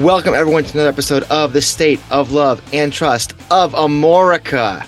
[0.00, 4.86] Welcome everyone to another episode of the State of Love and Trust of Amorica.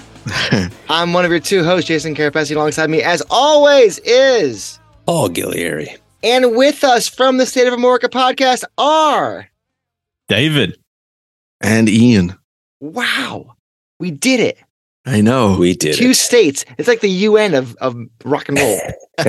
[0.89, 2.57] I'm one of your two hosts, Jason Carapesi.
[2.57, 5.99] Alongside me, as always, is Paul Gillieri.
[6.23, 9.51] And with us from the State of Amorica podcast are
[10.29, 10.79] David
[11.61, 12.35] and Ian.
[12.81, 13.57] Wow,
[14.01, 14.57] we did it!
[15.05, 16.17] I know we did two it.
[16.17, 16.65] states.
[16.79, 18.81] It's like the UN of of rock and roll.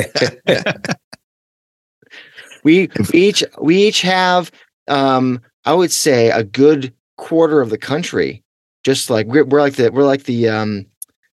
[2.63, 4.49] we, we each we each have
[4.87, 8.43] um I would say a good quarter of the country.
[8.83, 10.85] Just like we're, we're like the we're like the um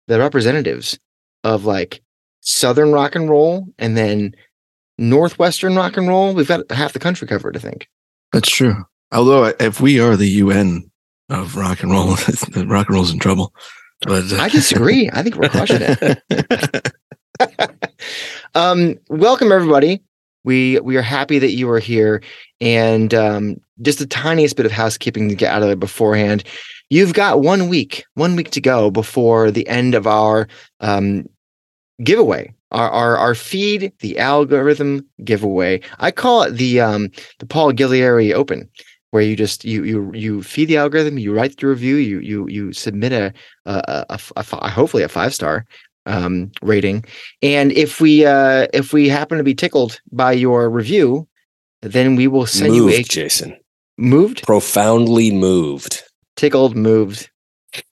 [0.08, 0.98] the representatives
[1.44, 2.02] of like
[2.42, 4.34] southern rock and roll and then
[4.98, 6.34] northwestern rock and roll.
[6.34, 7.90] We've got half the country covered, I think.
[8.32, 8.76] That's true.
[9.12, 10.90] Although if we are the UN
[11.30, 12.16] of rock and roll,
[12.66, 13.54] rock and roll's in trouble.
[14.02, 15.10] But uh, I disagree.
[15.12, 16.92] I think we're crushing it.
[18.56, 20.02] um, welcome everybody.
[20.44, 22.22] We we are happy that you are here,
[22.60, 26.44] and um, just the tiniest bit of housekeeping to get out of it beforehand.
[26.90, 30.48] You've got one week, one week to go before the end of our
[30.80, 31.28] um,
[32.04, 35.82] giveaway, our, our our feed the algorithm giveaway.
[36.00, 38.70] I call it the um, the Paul Gillieri Open,
[39.12, 42.48] where you just you you you feed the algorithm, you write the review, you you
[42.50, 43.34] you submit a
[43.66, 45.66] a, a, a, a hopefully a five star
[46.06, 47.06] um, rating,
[47.42, 51.28] and if we uh, if we happen to be tickled by your review,
[51.82, 53.58] then we will send moved, you a Jason.
[53.98, 56.04] Moved, profoundly moved,
[56.36, 57.30] tickled, moved.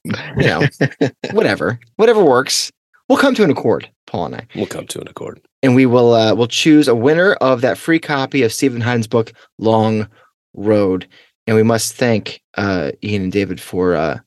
[0.06, 0.68] You know,
[1.32, 2.72] whatever, whatever works.
[3.10, 4.48] We'll come to an accord, Paul and I.
[4.56, 7.78] We'll come to an accord, and we will uh, we'll choose a winner of that
[7.78, 10.08] free copy of Stephen Hyden's book, Long
[10.54, 11.08] Road.
[11.48, 14.20] And we must thank uh, Ian and David for uh,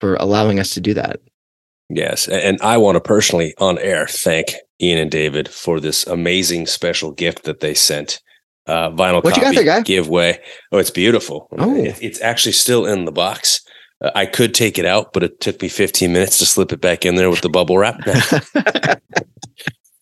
[0.00, 1.20] for allowing us to do that.
[1.88, 6.66] Yes, and I want to personally, on air, thank Ian and David for this amazing
[6.66, 8.20] special gift that they sent.
[8.66, 10.38] Uh, vinyl what copy you got there, giveaway.
[10.70, 11.48] Oh, it's beautiful.
[11.58, 11.74] Oh.
[11.74, 13.62] It, it's actually still in the box.
[14.02, 16.80] Uh, I could take it out, but it took me 15 minutes to slip it
[16.80, 17.98] back in there with the bubble wrap.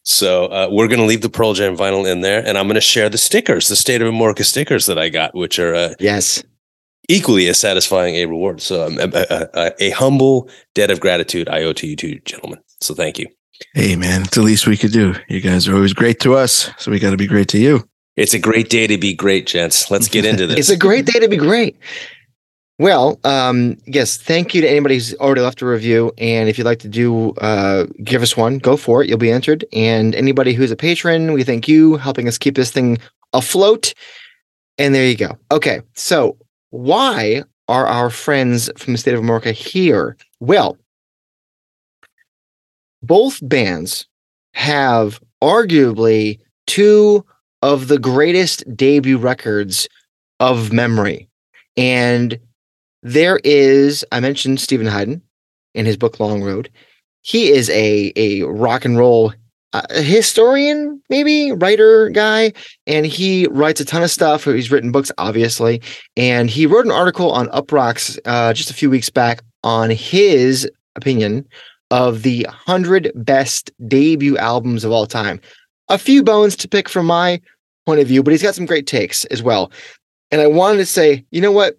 [0.03, 2.74] so uh, we're going to leave the Pearl Jam vinyl in there, and I'm going
[2.74, 5.94] to share the stickers, the State of Amorica stickers that I got, which are uh,
[6.00, 6.42] yes
[7.08, 8.60] equally as satisfying a reward.
[8.60, 12.60] So um, a, a, a, humble debt of gratitude I owe to you two gentlemen.
[12.80, 13.26] So thank you.
[13.74, 15.14] Hey man, it's the least we could do.
[15.28, 17.88] You guys are always great to us, so we got to be great to you.
[18.16, 19.90] It's a great day to be great, gents.
[19.90, 20.58] Let's get into this.
[20.58, 21.76] it's a great day to be great.
[22.78, 26.12] Well, um, yes, thank you to anybody who's already left a review.
[26.18, 29.08] And if you'd like to do, uh, give us one, go for it.
[29.08, 29.64] You'll be entered.
[29.72, 32.98] And anybody who's a patron, we thank you helping us keep this thing
[33.32, 33.94] afloat.
[34.76, 35.38] And there you go.
[35.50, 35.80] Okay.
[35.94, 36.36] So
[36.71, 40.16] why are our friends from the state of Amorica here?
[40.41, 40.78] Well,
[43.03, 44.06] both bands
[44.54, 47.25] have arguably two
[47.62, 49.88] of the greatest debut records
[50.41, 51.28] of memory.
[51.77, 52.38] And
[53.03, 55.22] there is, I mentioned Stephen Hyden
[55.75, 56.71] in his book Long Road.
[57.22, 59.33] He is a, a rock and roll
[59.76, 62.53] uh, historian, maybe writer guy,
[62.87, 64.44] and he writes a ton of stuff.
[64.44, 65.82] He's written books, obviously,
[66.16, 70.70] and he wrote an article on Uproxx uh, just a few weeks back on his
[70.94, 71.47] opinion
[71.91, 75.41] of the hundred best debut albums of all time.
[75.88, 77.41] A few bones to pick from my
[77.84, 79.70] point of view, but he's got some great takes as well.
[80.31, 81.78] And I wanted to say, you know what?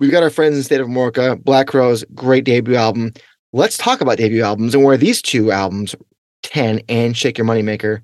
[0.00, 3.12] We've got our friends in state of Amorica, Black Crowes, great debut album.
[3.52, 5.94] Let's talk about debut albums and where these two albums
[6.50, 8.00] 10 and Shake Your Moneymaker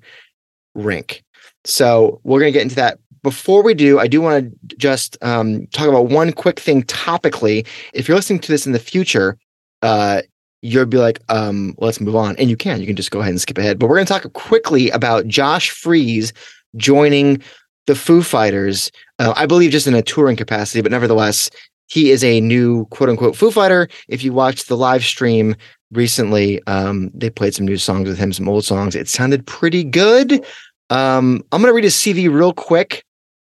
[0.75, 1.23] rink.
[1.65, 2.99] So we're going to get into that.
[3.21, 7.65] Before we do, I do want to just um, talk about one quick thing topically.
[7.93, 9.37] If you're listening to this in the future,
[9.81, 10.23] uh,
[10.61, 12.35] you'll be like, um, let's move on.
[12.35, 12.81] And you can.
[12.81, 13.79] You can just go ahead and skip ahead.
[13.79, 16.33] But we're going to talk quickly about Josh Freese
[16.75, 17.41] joining
[17.87, 18.91] the Foo Fighters.
[19.19, 21.49] Uh, I believe just in a touring capacity, but nevertheless,
[21.87, 23.87] he is a new quote unquote Foo Fighter.
[24.07, 25.55] If you watched the live stream
[25.93, 28.95] recently, um, they played some new songs with him, some old songs.
[28.95, 30.45] It sounded pretty good.
[30.89, 33.03] Um, I'm going to read his CV real quick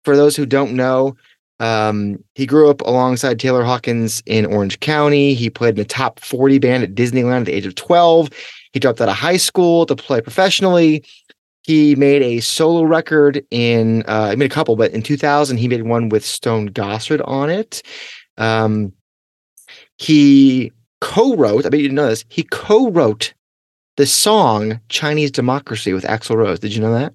[0.05, 1.15] for those who don't know.
[1.59, 5.33] Um, he grew up alongside Taylor Hawkins in Orange County.
[5.33, 8.29] He played in a top 40 band at Disneyland at the age of 12.
[8.73, 11.03] He dropped out of high school to play professionally.
[11.61, 15.67] He made a solo record in, uh, he made a couple, but in 2000, he
[15.67, 17.81] made one with Stone Gossard on it.
[18.37, 18.91] Um,
[19.97, 20.73] he
[21.03, 21.65] co-wrote.
[21.65, 22.23] I bet you didn't know this.
[22.29, 23.33] He co-wrote
[23.97, 26.59] the song "Chinese Democracy" with Axl Rose.
[26.59, 27.13] Did you know that?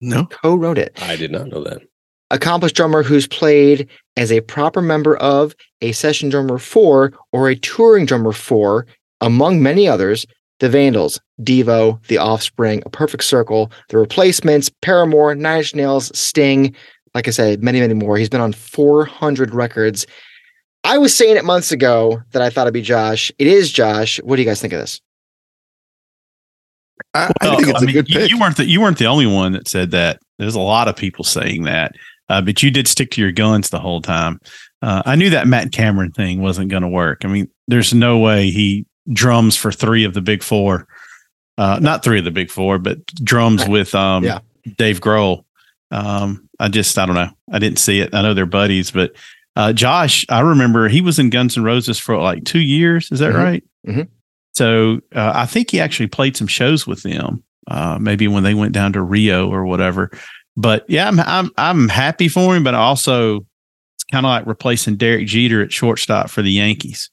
[0.00, 0.26] No.
[0.26, 1.00] Co-wrote it.
[1.02, 1.82] I did not know that.
[2.30, 7.56] Accomplished drummer who's played as a proper member of a session drummer for or a
[7.56, 8.86] touring drummer for,
[9.20, 10.26] among many others,
[10.58, 16.74] the Vandals, Devo, The Offspring, A Perfect Circle, The Replacements, Paramore, Nine Inch Nails, Sting.
[17.14, 18.18] Like I said, many, many more.
[18.18, 20.06] He's been on 400 records.
[20.88, 23.30] I was saying it months ago that I thought it'd be Josh.
[23.38, 24.18] It is Josh.
[24.22, 25.00] What do you guys think of this?
[27.14, 28.30] I, I think it's I a mean, good you, pick.
[28.30, 30.20] you weren't the you weren't the only one that said that.
[30.38, 31.92] There's a lot of people saying that,
[32.28, 34.40] uh, but you did stick to your guns the whole time.
[34.82, 37.24] Uh, I knew that Matt Cameron thing wasn't going to work.
[37.24, 40.86] I mean, there's no way he drums for three of the big four,
[41.58, 44.38] uh, not three of the big four, but drums with um, Yeah.
[44.76, 45.44] Dave Grohl.
[45.90, 47.30] Um, I just I don't know.
[47.52, 48.14] I didn't see it.
[48.14, 49.12] I know they're buddies, but
[49.58, 53.10] uh, Josh, I remember he was in Guns N' Roses for like two years.
[53.12, 53.44] Is that Mhm.
[53.44, 53.64] right?
[53.86, 54.08] Mhm.
[54.54, 58.54] So uh, I think he actually played some shows with them, uh, maybe when they
[58.54, 60.10] went down to Rio or whatever.
[60.56, 63.36] But yeah, I'm I'm I'm happy for him, but also
[63.96, 67.10] it's kind of like replacing Derek Jeter at shortstop for the Yankees.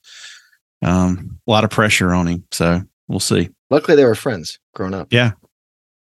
[0.82, 3.48] Um, a lot of pressure on him, so we'll see.
[3.70, 5.08] Luckily, they were friends growing up.
[5.12, 5.32] Yeah,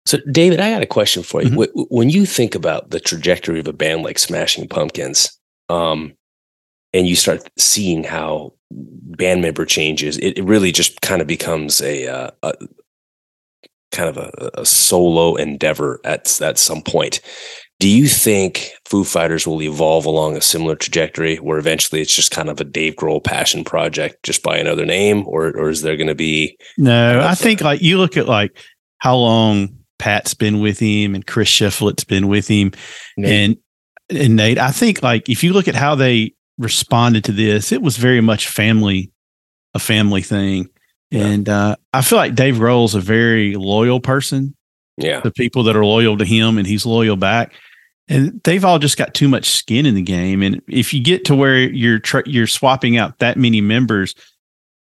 [0.06, 1.50] so, David, I got a question for you.
[1.50, 1.86] Mhm.
[1.90, 5.28] When you think about the trajectory of a band like Smashing Pumpkins,
[5.68, 6.14] um,
[6.92, 11.80] and you start seeing how band member changes, it, it really just kind of becomes
[11.80, 12.54] a, uh, a
[13.92, 17.20] kind of a, a solo endeavor at at some point.
[17.78, 22.30] Do you think Foo Fighters will evolve along a similar trajectory, where eventually it's just
[22.30, 25.96] kind of a Dave Grohl passion project, just by another name, or or is there
[25.96, 28.58] going to be No, I think like you look at like
[28.98, 32.72] how long Pat's been with him and Chris Shiflett's been with him
[33.16, 33.32] Nate.
[33.32, 33.56] and
[34.10, 34.58] and Nate.
[34.58, 38.20] I think like if you look at how they responded to this, it was very
[38.20, 39.10] much family,
[39.74, 40.68] a family thing.
[41.10, 41.26] Yeah.
[41.26, 44.54] And uh, I feel like Dave Grohl's a very loyal person
[44.98, 47.52] yeah the people that are loyal to him and he's loyal back.
[48.08, 50.40] And they've all just got too much skin in the game.
[50.40, 54.14] And if you get to where you're you're swapping out that many members,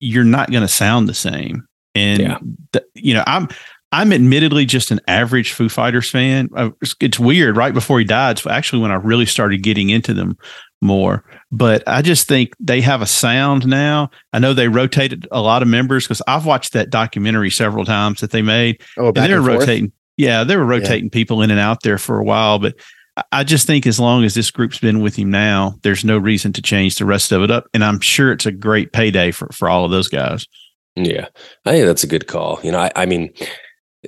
[0.01, 1.67] you're not going to sound the same.
[1.95, 2.39] And Yeah.
[2.73, 3.49] th- you know, I'm
[3.93, 6.51] I'm admittedly just an average Foo Fighters fan.
[6.83, 7.57] It's, it's weird.
[7.57, 10.37] Right before he died, so actually when I really started getting into them
[10.83, 11.25] more.
[11.51, 14.11] But I just think they have a sound now.
[14.33, 18.21] I know they rotated a lot of members because I've watched that documentary several times
[18.21, 19.61] that they made Oh, back and they were and forth?
[19.69, 19.93] rotating.
[20.19, 22.75] Yeah, they were rotating people in and out there for a while, but
[23.17, 26.19] I- I just think as long as this group's been with him now, there's no
[26.19, 27.67] reason to change the rest of it up.
[27.73, 30.47] And I'm sure it's a great payday for for all of those guys.
[30.95, 31.29] Yeah,
[31.65, 32.59] I think that's a good call.
[32.63, 33.33] You know, I, I mean,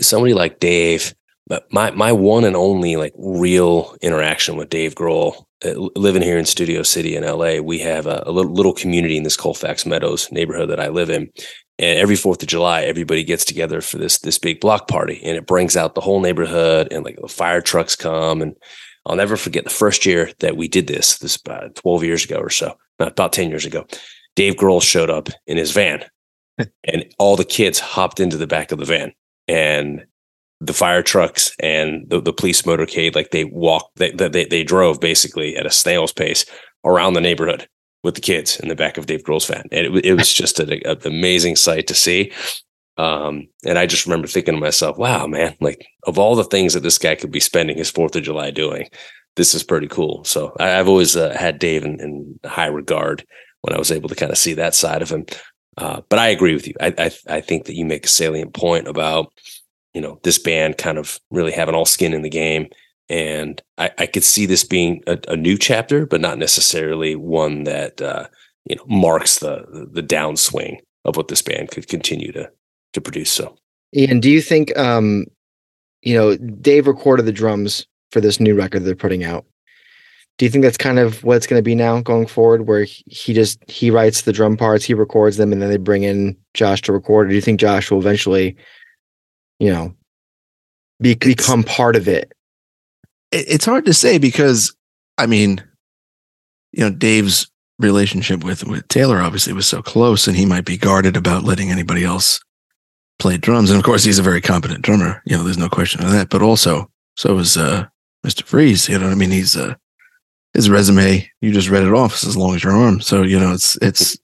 [0.01, 1.15] somebody like Dave,
[1.47, 6.39] but my my one and only like real interaction with Dave Grohl, uh, living here
[6.39, 9.85] in Studio City in LA, we have a, a little, little community in this Colfax
[9.85, 11.31] Meadows neighborhood that I live in.
[11.79, 15.37] And every Fourth of July, everybody gets together for this this big block party, and
[15.37, 18.43] it brings out the whole neighborhood, and like the fire trucks come.
[18.43, 18.55] And
[19.07, 21.19] I'll never forget the first year that we did this.
[21.19, 23.87] This about twelve years ago or so, not about ten years ago.
[24.37, 26.05] Dave Grohl showed up in his van
[26.85, 29.13] and all the kids hopped into the back of the van
[29.51, 30.07] and
[30.61, 35.01] the fire trucks and the, the police motorcade like they walked they, they they drove
[35.01, 36.45] basically at a snail's pace
[36.85, 37.69] around the neighborhood
[38.05, 39.69] with the kids in the back of Dave Grohl's van.
[39.73, 42.33] And it, it was just an, amazing sight to see.
[42.97, 46.75] Um and I just remember thinking to myself wow man like of all the things
[46.75, 48.89] that this guy could be spending his 4th of July doing
[49.37, 50.25] this is pretty cool.
[50.25, 53.25] So I, I've always uh, had Dave in, in high regard
[53.63, 55.25] when I was able to kind of see that side of him
[55.77, 56.75] uh, but I agree with you.
[56.81, 59.33] I, I I think that you make a salient point about
[59.95, 62.69] you know this band kind of really having all skin in the game,
[63.09, 67.65] and I, I could see this being a, a new chapter, but not necessarily one
[67.65, 68.27] that uh,
[68.67, 72.51] you know marks the the downswing of what this band could continue to
[72.93, 73.31] to produce.
[73.31, 73.57] So
[73.95, 75.27] Ian, do you think um
[76.03, 79.45] you know, Dave recorded the drums for this new record they're putting out.
[80.41, 82.85] Do you think that's kind of what it's going to be now going forward where
[82.85, 86.35] he- just he writes the drum parts, he records them and then they bring in
[86.55, 87.27] Josh to record?
[87.27, 88.57] Or do you think Josh will eventually
[89.59, 89.95] you know
[90.99, 92.33] be, become part of it?
[93.31, 94.75] it- it's hard to say because
[95.19, 95.63] I mean,
[96.73, 100.79] you know, Dave's relationship with with Taylor obviously was so close, and he might be
[100.79, 102.41] guarded about letting anybody else
[103.19, 103.69] play drums.
[103.69, 105.21] And of course, he's a very competent drummer.
[105.27, 106.31] You know, there's no question of that.
[106.31, 107.89] But also, so is uh,
[108.27, 108.43] Mr.
[108.43, 108.89] Freese.
[108.89, 109.75] You know, what I mean, he's uh,
[110.55, 111.29] his resume.
[111.41, 113.01] You just read it off it's as long as your arm.
[113.01, 114.19] So you know, it's it's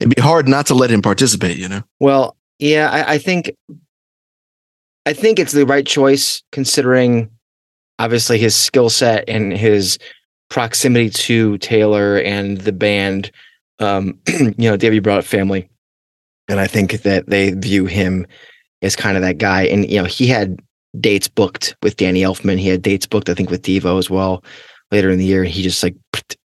[0.00, 1.58] it'd be hard not to let him participate.
[1.58, 3.52] You know, Well, yeah, I, I think
[5.06, 7.30] I think it's the right choice considering
[7.98, 9.98] obviously his skill set and his
[10.50, 13.30] proximity to Taylor and the band.
[13.78, 15.68] Um, you know, David you brought up family,
[16.48, 18.26] and I think that they view him
[18.82, 19.62] as kind of that guy.
[19.62, 20.60] And you know, he had
[21.00, 22.58] dates booked with Danny Elfman.
[22.58, 24.44] He had dates booked, I think, with Devo as well
[24.92, 25.42] later in the year.
[25.42, 25.96] And he just like,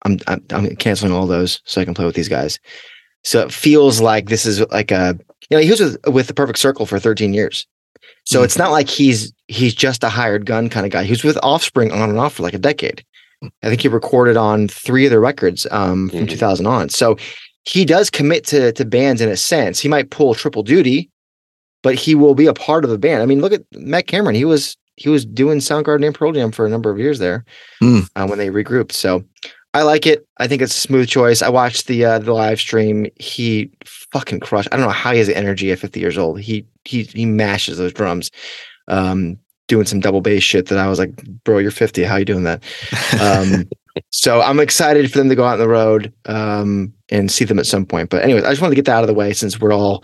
[0.03, 2.59] I'm, I'm, I'm canceling all those so I can play with these guys.
[3.23, 5.17] So it feels like this is like a,
[5.49, 7.65] you know, he was with, with the Perfect Circle for 13 years.
[8.25, 8.45] So Mhm.
[8.45, 11.03] it's not like he's he's just a hired gun kind of guy.
[11.03, 13.03] He was with Offspring on and off for like a decade.
[13.63, 16.29] I think he recorded on three of their records um, from Mhm.
[16.29, 16.89] 2000 on.
[16.89, 17.17] So
[17.63, 19.79] he does commit to to bands in a sense.
[19.79, 21.09] He might pull triple duty,
[21.83, 23.21] but he will be a part of the band.
[23.21, 24.35] I mean, look at Matt Cameron.
[24.35, 27.43] He was he was doing Soundgarden and Pearl Jam for a number of years there
[27.79, 28.01] Hmm.
[28.15, 28.91] uh, when they regrouped.
[28.91, 29.23] So
[29.73, 30.27] I like it.
[30.37, 31.41] I think it's a smooth choice.
[31.41, 33.07] I watched the uh, the live stream.
[33.15, 34.69] He fucking crushed.
[34.71, 36.39] I don't know how he has the energy at 50 years old.
[36.39, 38.29] He he he mashes those drums,
[38.89, 41.15] um, doing some double bass shit that I was like,
[41.45, 42.03] bro, you're 50.
[42.03, 42.61] How you doing that?
[43.21, 43.69] Um,
[44.11, 47.59] so I'm excited for them to go out on the road um, and see them
[47.59, 48.09] at some point.
[48.09, 50.03] But anyways, I just wanted to get that out of the way since we're all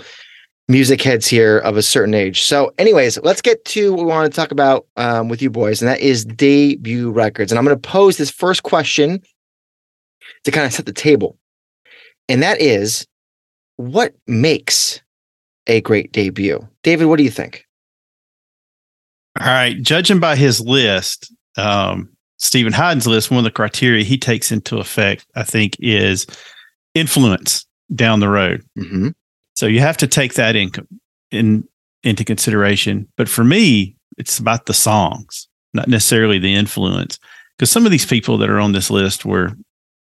[0.68, 2.42] music heads here of a certain age.
[2.44, 5.82] So, anyways, let's get to what we want to talk about um, with you boys,
[5.82, 7.52] and that is debut records.
[7.52, 9.22] And I'm going to pose this first question
[10.44, 11.38] to kind of set the table,
[12.28, 13.08] and that is,
[13.78, 15.02] what makes
[15.68, 16.68] a great debut?
[16.84, 17.66] David, what do you think?
[19.40, 19.80] All right.
[19.82, 24.78] Judging by his list, um, Stephen Hyden's list, one of the criteria he takes into
[24.78, 26.26] effect, I think, is
[26.96, 28.64] influence down the road.
[28.78, 29.10] Mm-hmm.
[29.58, 30.72] So you have to take that in,
[31.32, 31.68] in
[32.04, 33.08] into consideration.
[33.18, 37.18] But for me, it's about the songs, not necessarily the influence.
[37.58, 39.54] Because some of these people that are on this list were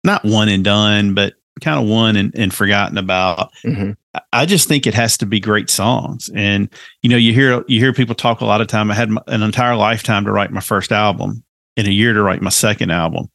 [0.05, 3.51] not one and done, but kind of one and, and forgotten about.
[3.65, 3.91] Mm-hmm.
[4.33, 6.31] I- just think it has to be great songs.
[6.33, 6.69] And
[7.03, 8.89] you know, you hear you hear people talk a lot of time.
[8.89, 11.43] I had my, an entire lifetime to write my first album,
[11.77, 13.29] and a year to write my second album.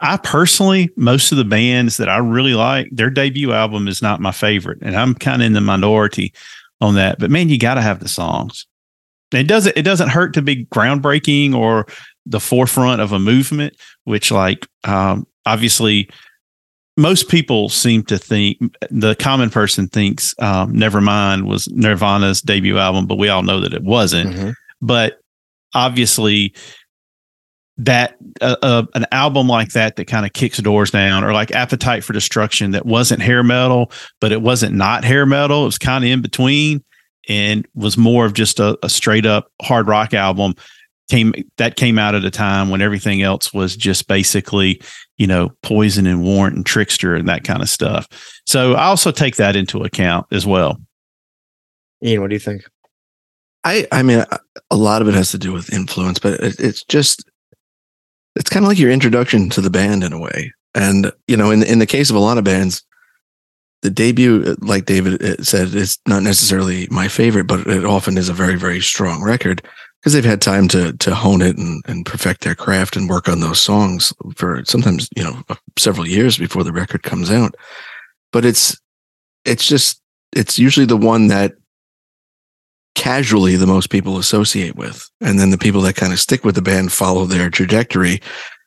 [0.00, 4.20] I personally, most of the bands that I really like, their debut album is not
[4.20, 6.34] my favorite, and I'm kind of in the minority
[6.80, 7.18] on that.
[7.18, 8.66] But man, you got to have the songs.
[9.32, 11.86] It doesn't it doesn't hurt to be groundbreaking or
[12.26, 16.08] the forefront of a movement, which like um, obviously
[16.96, 18.58] most people seem to think
[18.90, 23.74] the common person thinks um, Nevermind was Nirvana's debut album, but we all know that
[23.74, 24.34] it wasn't.
[24.34, 24.50] Mm-hmm.
[24.80, 25.20] But
[25.74, 26.54] obviously,
[27.78, 31.52] that uh, uh, an album like that that kind of kicks doors down, or like
[31.52, 35.62] Appetite for Destruction, that wasn't hair metal, but it wasn't not hair metal.
[35.62, 36.82] It was kind of in between,
[37.28, 40.54] and was more of just a, a straight up hard rock album.
[41.08, 44.80] Came that came out at a time when everything else was just basically,
[45.18, 48.08] you know, Poison and Warrant and Trixter and that kind of stuff.
[48.44, 50.80] So I also take that into account as well.
[52.02, 52.64] Ian, what do you think?
[53.62, 54.40] I I mean, a-
[54.70, 57.22] a lot of it has to do with influence, but it, it's just
[58.36, 60.52] it's kind of like your introduction to the band in a way.
[60.74, 62.84] And you know, in in the case of a lot of bands,
[63.82, 68.28] the debut, like David uh, said, is not necessarily my favorite, but it often is
[68.28, 69.62] a very very strong record
[70.00, 73.28] because they've had time to to hone it and and perfect their craft and work
[73.28, 75.42] on those songs for sometimes you know
[75.78, 77.54] several years before the record comes out.
[78.32, 78.78] But it's
[79.44, 80.02] it's just
[80.32, 81.54] it's usually the one that
[82.96, 85.08] casually the most people associate with.
[85.20, 88.20] And then the people that kind of stick with the band follow their trajectory.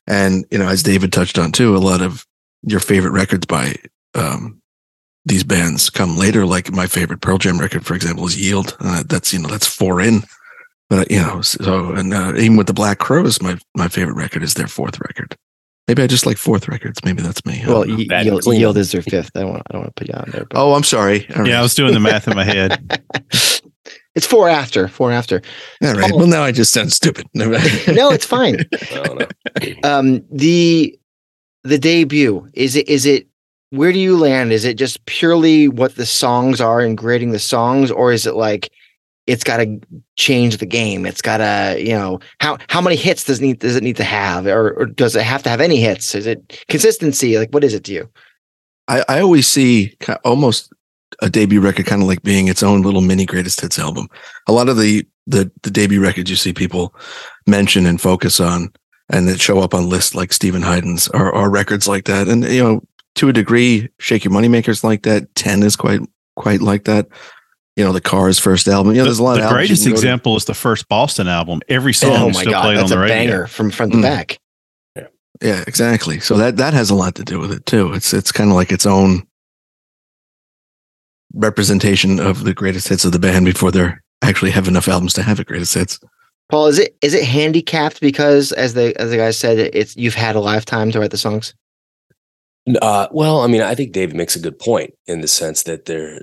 [0.08, 2.26] And you know as david touched on too a lot of
[2.64, 3.76] your favorite records by
[4.16, 4.62] um
[5.26, 6.46] these bands come later.
[6.46, 8.78] Like my favorite pearl jam record for example is yield.
[8.80, 10.24] Uh, that's you know that's four in.
[10.90, 14.44] But you know so and uh, even with the black crowes my my favorite record
[14.44, 15.36] is their fourth record.
[15.88, 17.00] Maybe i just like fourth records.
[17.04, 17.64] Maybe that's me.
[17.64, 19.32] I Well, y- yield, yield is their fifth.
[19.34, 19.64] I don't want.
[19.68, 20.46] I don't want to put you on there.
[20.46, 21.28] But oh i'm sorry.
[21.36, 23.02] All Yeah, I was doing the math in my head.
[24.16, 24.88] it's four after.
[24.88, 25.42] Four after.
[25.84, 26.12] All right.
[26.14, 27.52] well now i just sound stupid no,
[28.12, 28.60] it's fine.
[28.92, 30.98] I don't um the
[31.64, 33.28] the debut is it is it
[33.72, 37.40] where do you land is it just purely what the songs are and grading the
[37.40, 38.72] songs or is it like
[39.28, 39.80] it's got to
[40.16, 43.60] change the game it's got to you know how how many hits does it need
[43.60, 46.26] does it need to have or, or does it have to have any hits is
[46.26, 48.10] it consistency like what is it to you
[48.88, 50.74] I, I always see almost
[51.22, 54.08] a debut record kind of like being its own little mini greatest hits album.
[54.48, 56.94] A lot of the the the debut records you see people
[57.48, 58.72] mention and focus on
[59.10, 62.28] and that show up on lists like Stephen Hyden's are, are records like that.
[62.28, 62.82] And you know,
[63.16, 65.34] to a degree, Shake Your Moneymakers like that.
[65.36, 66.02] Ten is quite
[66.36, 67.08] quite like that.
[67.76, 68.94] You know, the Cars first album.
[68.94, 70.00] You know, there's a lot the of albums you greatest can go to.
[70.00, 71.62] example is the first Boston album.
[71.70, 73.16] Every song oh is my still god played on that's the a radio.
[73.16, 74.02] banger from front to Mm.
[74.02, 74.40] back
[75.42, 76.20] Yeah, exactly.
[76.20, 77.94] So that that has a lot to do with it too.
[77.94, 79.24] It's it's kind of like its own
[81.34, 85.24] representation of the greatest hits of the band before they're actually have enough albums to
[85.24, 86.00] have a greatest hits.
[86.50, 90.16] paul is it is it handicapped because as the as the guy said it's you've
[90.16, 91.54] had a lifetime to write the songs
[92.82, 95.86] Uh, well, I mean, I think David makes a good point in the sense that
[95.86, 96.22] there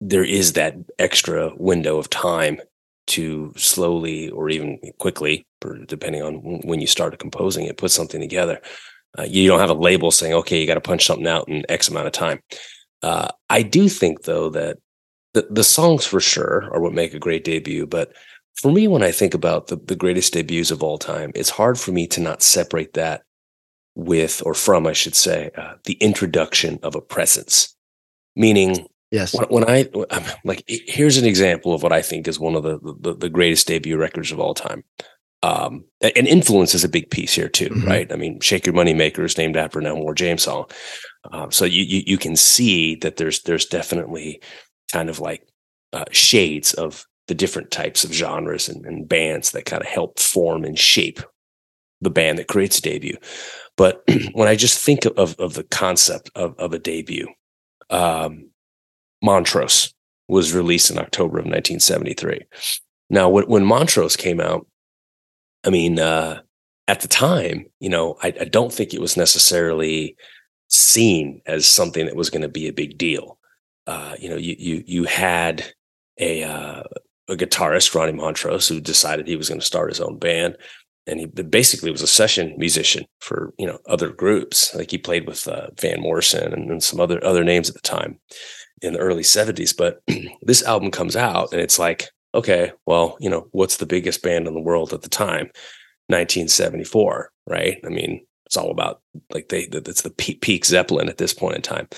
[0.00, 2.60] there is that extra window of time
[3.08, 5.46] to slowly or even quickly,
[5.86, 6.34] depending on
[6.64, 8.60] when you start composing it, put something together.
[9.18, 11.62] Uh, you don't have a label saying, "Okay, you got to punch something out in
[11.68, 12.40] X amount of time."
[13.04, 14.78] Uh, I do think, though, that
[15.34, 17.86] the the songs for sure are what make a great debut.
[17.86, 18.12] But
[18.54, 21.78] for me, when I think about the the greatest debuts of all time, it's hard
[21.78, 23.22] for me to not separate that
[23.94, 27.76] with or from, I should say, uh, the introduction of a presence.
[28.36, 29.88] Meaning, yes, when, when, I
[30.44, 33.66] like, here's an example of what I think is one of the the, the greatest
[33.66, 34.82] debut records of all time.
[35.42, 37.86] Um, and influence is a big piece here too, mm-hmm.
[37.86, 38.10] right?
[38.10, 40.70] I mean, "Shake Your Money Maker" is named after an Elmore James song,
[41.32, 44.40] um, so you, you you can see that there's there's definitely
[44.92, 45.48] kind of like
[45.92, 50.18] uh, shades of the different types of genres and, and bands that kind of help
[50.18, 51.20] form and shape
[52.00, 53.16] the band that creates a debut.
[53.76, 54.02] But
[54.32, 57.28] when I just think of, of the concept of, of a debut,
[57.90, 58.50] um,
[59.22, 59.94] Montrose
[60.28, 62.40] was released in October of 1973.
[63.10, 64.66] Now, when, when Montrose came out,
[65.64, 66.40] I mean, uh,
[66.88, 70.16] at the time, you know, I, I, don't think it was necessarily
[70.68, 73.38] seen as something that was going to be a big deal.
[73.86, 75.64] Uh, you know, you you you had
[76.18, 76.82] a uh,
[77.28, 80.56] a guitarist, Ronnie Montrose, who decided he was going to start his own band
[81.06, 84.74] and he basically was a session musician for you know other groups.
[84.74, 87.80] Like he played with uh, Van Morrison and, and, some other other names at the
[87.80, 88.18] time
[88.82, 89.76] in the early '70s.
[89.76, 90.02] But
[90.42, 94.46] this album comes out, and it's like, okay, well, you know, what's the biggest band
[94.46, 95.50] in the world at the time?
[96.08, 97.78] 1974, right?
[97.84, 99.00] I mean, it's all about
[99.32, 101.88] like they that's the peak, Zeppelin at this point in time.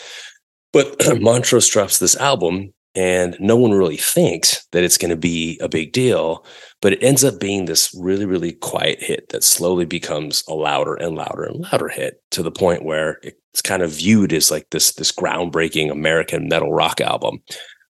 [0.72, 5.58] But Montrose drops this album and no one really thinks that it's going to be
[5.60, 6.44] a big deal
[6.80, 10.94] but it ends up being this really really quiet hit that slowly becomes a louder
[10.94, 14.68] and louder and louder hit to the point where it's kind of viewed as like
[14.70, 17.40] this this groundbreaking american metal rock album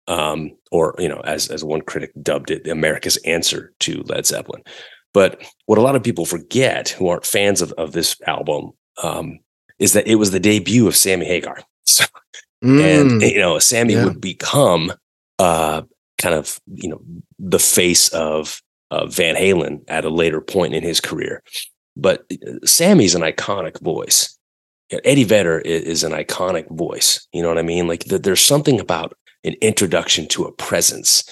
[0.08, 4.62] um, or you know as as one critic dubbed it america's answer to led zeppelin
[5.16, 9.38] but what a lot of people forget who aren't fans of, of this album um,
[9.79, 12.05] is that it was the debut of sammy hagar so
[12.64, 14.05] Mm, and you know, Sammy yeah.
[14.05, 14.92] would become
[15.38, 15.83] uh,
[16.18, 17.00] kind of you know
[17.38, 21.42] the face of uh, Van Halen at a later point in his career.
[21.96, 24.37] But uh, Sammy's an iconic voice.
[25.05, 27.26] Eddie Vedder is, is, an iconic voice.
[27.33, 27.88] You know what I mean?
[27.88, 31.29] Like the, there's something about an introduction to a presence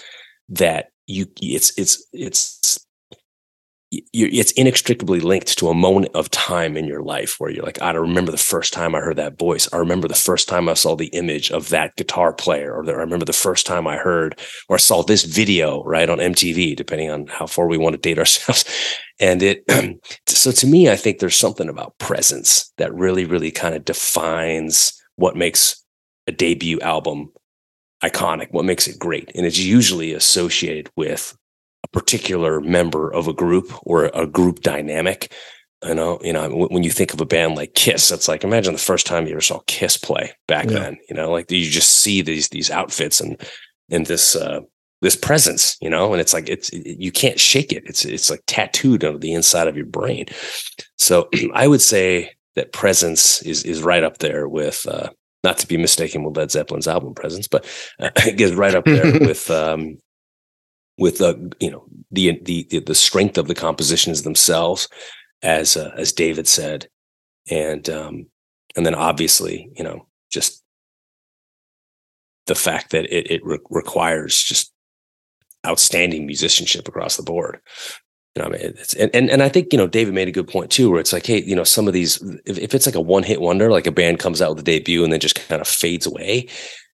[0.48, 2.86] that you it's it's it's
[4.12, 7.90] it's inextricably linked to a moment of time in your life where you're like, I
[7.92, 9.68] remember the first time I heard that voice.
[9.72, 12.92] I remember the first time I saw the image of that guitar player, or I
[12.92, 17.26] remember the first time I heard or saw this video right on MTV, depending on
[17.26, 18.64] how far we want to date ourselves.
[19.20, 19.64] And it,
[20.26, 24.92] so to me, I think there's something about presence that really, really kind of defines
[25.16, 25.82] what makes
[26.26, 27.32] a debut album
[28.02, 29.30] iconic, what makes it great.
[29.34, 31.36] And it's usually associated with
[31.94, 35.32] particular member of a group or a group dynamic.
[35.86, 38.72] You know, you know, when you think of a band like Kiss, it's like imagine
[38.72, 40.78] the first time you ever saw Kiss play back yeah.
[40.78, 40.98] then.
[41.08, 43.40] You know, like you just see these these outfits and
[43.90, 44.60] and this uh,
[45.02, 47.84] this presence, you know, and it's like it's it, you can't shake it.
[47.86, 50.26] It's it's like tattooed on the inside of your brain.
[50.98, 55.10] So I would say that presence is is right up there with uh,
[55.44, 57.66] not to be mistaken with Led Zeppelin's album Presence, but
[58.00, 59.98] uh, it gets right up there with um,
[60.98, 64.88] with the uh, you know the the the strength of the compositions themselves,
[65.42, 66.88] as uh, as David said,
[67.50, 68.26] and um,
[68.76, 70.62] and then obviously you know just
[72.46, 74.72] the fact that it it re- requires just
[75.66, 77.60] outstanding musicianship across the board.
[78.36, 80.32] You know, I mean, it's and, and and I think you know David made a
[80.32, 82.86] good point too, where it's like, hey, you know, some of these, if, if it's
[82.86, 85.20] like a one hit wonder, like a band comes out with a debut and then
[85.20, 86.48] just kind of fades away,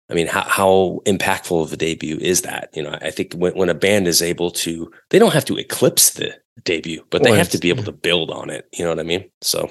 [0.09, 2.69] I mean, how, how impactful of a debut is that?
[2.73, 5.57] You know, I think when, when a band is able to, they don't have to
[5.57, 8.67] eclipse the debut, but they well, have to be able to build on it.
[8.73, 9.29] You know what I mean?
[9.41, 9.69] So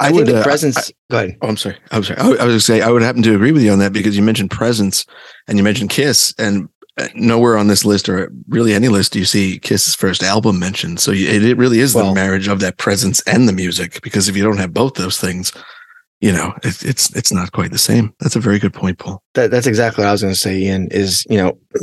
[0.00, 0.76] I, I would, think the uh, presence.
[0.76, 1.38] I, go ahead.
[1.40, 1.76] Oh, I'm sorry.
[1.92, 2.18] I'm sorry.
[2.18, 3.92] I, I was going to say I would happen to agree with you on that
[3.92, 5.06] because you mentioned presence
[5.46, 9.18] and you mentioned Kiss, and uh, nowhere on this list or really any list do
[9.18, 11.00] you see Kiss's first album mentioned.
[11.00, 14.00] So it, it really is well, the marriage of that presence and the music.
[14.02, 15.52] Because if you don't have both those things,
[16.20, 18.14] you know, it, it's it's not quite the same.
[18.20, 19.22] That's a very good point, Paul.
[19.34, 20.58] That, that's exactly what I was going to say.
[20.58, 21.58] Ian is you know,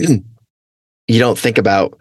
[1.07, 1.97] you don't think about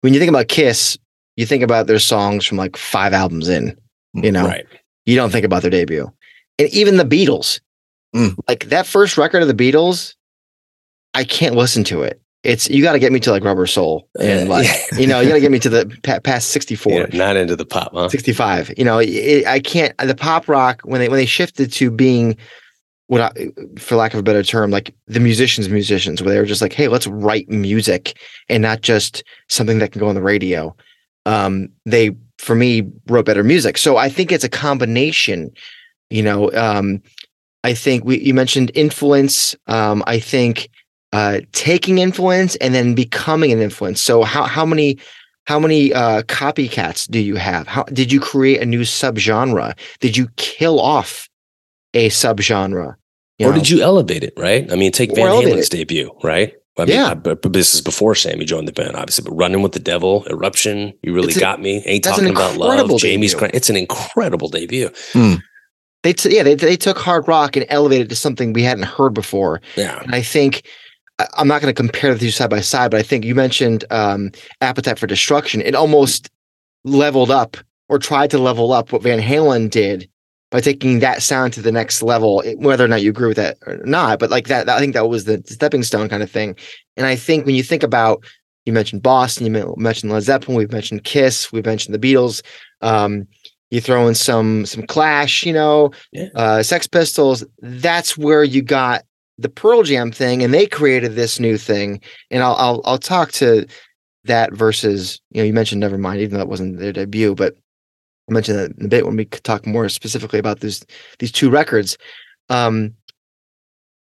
[0.00, 0.98] when you think about Kiss,
[1.36, 3.76] you think about their songs from like five albums in.
[4.14, 4.66] You know, right.
[5.06, 6.10] you don't think about their debut,
[6.58, 7.60] and even the Beatles.
[8.16, 8.36] Mm.
[8.48, 10.14] Like that first record of the Beatles,
[11.12, 12.20] I can't listen to it.
[12.44, 14.08] It's you got to get me to like Rubber Soul.
[14.20, 17.36] And like you know you got to get me to the past 64 Yeah, not
[17.36, 18.08] into the pop, huh?
[18.08, 21.90] 65 you know it, i can't the pop rock when they when they shifted to
[21.90, 22.36] being
[23.08, 23.32] what I,
[23.78, 26.72] for lack of a better term like the musicians musicians where they were just like
[26.72, 30.74] hey let's write music and not just something that can go on the radio.
[31.26, 33.78] Um they for me wrote better music.
[33.78, 35.50] So i think it's a combination
[36.10, 37.02] you know um
[37.64, 39.56] i think we you mentioned influence.
[39.66, 40.68] Um i think
[41.12, 44.98] uh taking influence and then becoming an influence so how how many
[45.46, 47.66] how many uh, copycats do you have?
[47.66, 49.72] How did you create a new subgenre?
[50.00, 51.26] Did you kill off
[51.94, 52.96] a subgenre?
[53.40, 54.70] or did you elevate it, right?
[54.70, 56.52] I mean, take Van Halen's debut, right?
[56.78, 57.12] I mean, Yeah.
[57.12, 59.24] I- but, but this is before Sammy joined the band, obviously.
[59.24, 62.72] But Running with the Devil, Eruption, You Really a- Got Me, Ain't Talking About Love,
[62.72, 63.38] incredible Jamie's debut.
[63.38, 63.54] Grand.
[63.54, 64.90] It's an incredible debut.
[66.02, 68.84] They t- yeah they they took hard rock and elevated it to something we hadn't
[68.84, 69.62] heard before.
[69.76, 70.00] Yeah.
[70.02, 70.68] And I think I-
[71.36, 73.84] I'm not going to compare the two side by side, but I think you mentioned
[73.90, 75.60] um, Appetite for Destruction.
[75.62, 76.30] It almost
[76.84, 77.56] leveled up
[77.88, 80.08] or tried to level up what Van Halen did
[80.50, 83.58] by taking that sound to the next level, whether or not you agree with that
[83.66, 84.18] or not.
[84.18, 86.56] But like that, I think that was the stepping stone kind of thing.
[86.96, 88.24] And I think when you think about,
[88.64, 92.42] you mentioned Boston, you mentioned Led Zeppelin, we've mentioned Kiss, we've mentioned the Beatles.
[92.80, 93.26] Um,
[93.70, 96.28] you throw in some some Clash, you know, Yeah.
[96.34, 97.44] uh, Sex Pistols.
[97.60, 99.04] That's where you got
[99.38, 102.00] the Pearl Jam thing, and they created this new thing.
[102.30, 103.66] And I'll I'll I'll talk to
[104.24, 107.54] that versus you know you mentioned Nevermind, even though that wasn't their debut, but
[108.28, 110.84] I mentioned that in a bit when we talk more specifically about these
[111.18, 111.96] these two records.
[112.50, 112.94] Um,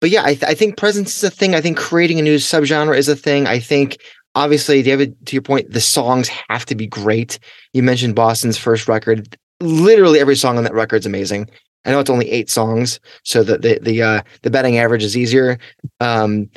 [0.00, 1.54] but yeah, I, th- I think presence is a thing.
[1.54, 3.46] I think creating a new subgenre is a thing.
[3.46, 3.98] I think
[4.34, 7.38] obviously, David, to your point, the songs have to be great.
[7.72, 9.36] You mentioned Boston's first record.
[9.60, 11.48] Literally every song on that record is amazing.
[11.86, 15.16] I know it's only eight songs, so the the the uh, the betting average is
[15.16, 15.58] easier.
[16.00, 16.50] Um,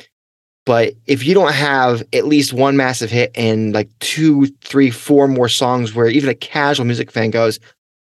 [0.66, 5.28] but if you don't have at least one massive hit and like two, three, four
[5.28, 7.58] more songs where even a casual music fan goes,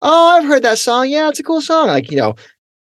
[0.03, 1.09] "Oh, I've heard that song.
[1.09, 2.35] Yeah, it's a cool song." Like you know,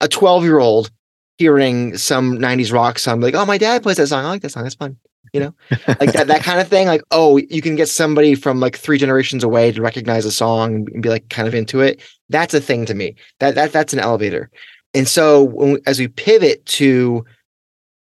[0.01, 0.91] a twelve year old
[1.37, 4.25] hearing some '90s rock song, like, "Oh, my dad plays that song.
[4.25, 4.63] I like that song.
[4.63, 4.97] That's fun."
[5.33, 5.55] You know,
[5.99, 6.87] like that that kind of thing.
[6.87, 10.87] Like, oh, you can get somebody from like three generations away to recognize a song
[10.93, 12.01] and be like kind of into it.
[12.29, 13.15] That's a thing to me.
[13.39, 14.49] That that that's an elevator.
[14.93, 17.23] And so when as we pivot to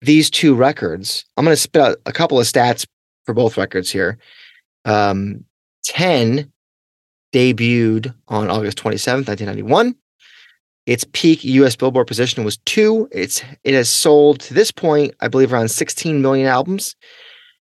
[0.01, 2.85] these two records, I'm going to spit out a couple of stats
[3.25, 4.17] for both records here.
[4.85, 5.43] Um,
[5.83, 6.51] 10
[7.33, 9.95] debuted on August 27th, 1991.
[10.87, 13.07] Its peak US Billboard position was two.
[13.11, 16.95] It's it has sold to this point, I believe, around 16 million albums.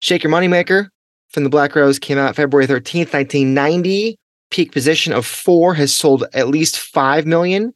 [0.00, 0.88] Shake Your Moneymaker
[1.30, 4.16] from the Black Crowes came out February 13th, 1990.
[4.50, 7.72] Peak position of four has sold at least five million.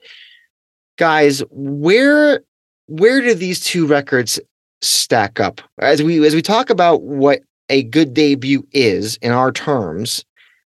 [0.98, 2.42] Guys, where
[2.86, 4.38] where do these two records
[4.82, 5.62] stack up?
[5.78, 7.40] As we as we talk about what
[7.70, 10.26] a good debut is in our terms,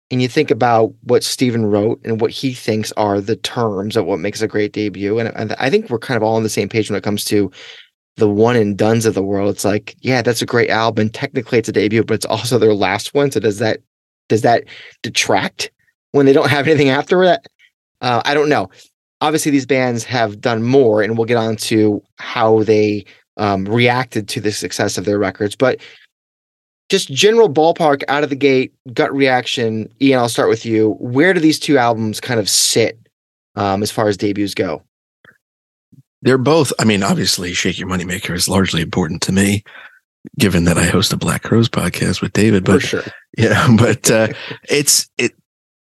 [0.10, 4.06] and you think about what Stephen wrote and what he thinks are the terms of
[4.06, 6.50] what makes a great debut, and, and I think we're kind of all on the
[6.50, 7.52] same page when it comes to
[8.18, 9.54] the one and duns of the world.
[9.54, 11.10] It's like, yeah, that's a great album.
[11.10, 13.32] Technically, it's a debut, but it's also their last one.
[13.32, 13.80] So does that
[14.28, 14.66] does that
[15.04, 15.72] detract
[16.12, 17.46] when they don't have anything after that?
[18.02, 18.70] Uh, I don't know.
[19.22, 23.06] Obviously, these bands have done more, and we'll get on to how they
[23.38, 25.56] um, reacted to the success of their records.
[25.56, 25.80] But
[26.90, 29.92] just general ballpark out of the gate, gut reaction.
[30.02, 30.92] Ian, I'll start with you.
[31.00, 32.98] Where do these two albums kind of sit
[33.56, 34.84] um, as far as debuts go?
[36.22, 39.64] They're both, I mean, obviously, Shake Your Moneymaker is largely important to me,
[40.40, 42.66] given that I host a Black Crowes podcast with David.
[42.66, 43.04] For But sure.
[43.38, 44.30] yeah, but uh,
[44.70, 45.34] it's it.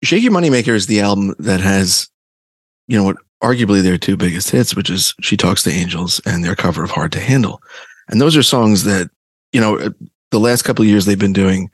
[0.03, 2.09] Shake Your Moneymaker is the album that has,
[2.87, 6.43] you know, what arguably their two biggest hits, which is She Talks to Angels and
[6.43, 7.61] their cover of Hard to Handle,
[8.09, 9.09] and those are songs that
[9.53, 9.89] you know uh,
[10.35, 11.69] the last couple of years they've been doing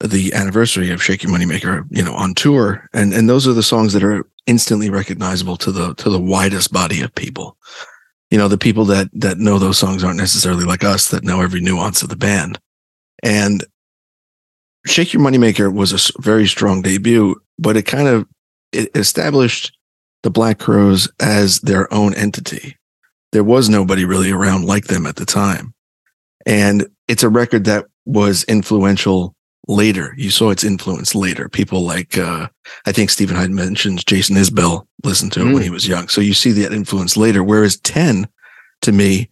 [0.00, 3.62] the anniversary of Shake Your Moneymaker, you know, on tour, and and those are the
[3.62, 7.56] songs that are instantly recognizable to the to the widest body of people.
[8.30, 11.40] You know, the people that that know those songs aren't necessarily like us that know
[11.40, 12.58] every nuance of the band,
[13.22, 13.64] and
[14.84, 18.26] Shake Your Moneymaker was a very strong debut, but it kind of
[18.72, 19.76] it established
[20.24, 22.76] the Black Crowes as their own entity.
[23.30, 25.72] There was nobody really around like them at the time.
[26.46, 29.34] And it's a record that was influential
[29.68, 30.14] later.
[30.16, 31.48] You saw its influence later.
[31.48, 32.48] People like uh
[32.86, 35.64] I think Stephen Hyden mentions Jason Isbell listened to it when Mm.
[35.64, 36.08] he was young.
[36.08, 37.42] So you see that influence later.
[37.42, 38.28] Whereas 10
[38.82, 39.28] to me,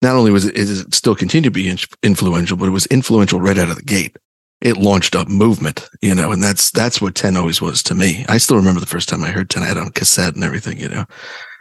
[0.00, 3.58] not only was it, it still continue to be influential, but it was influential right
[3.58, 4.16] out of the gate
[4.60, 8.24] it launched a movement, you know, and that's that's what 10 always was to me.
[8.30, 10.78] I still remember the first time I heard 10 I had on cassette and everything,
[10.78, 11.04] you know.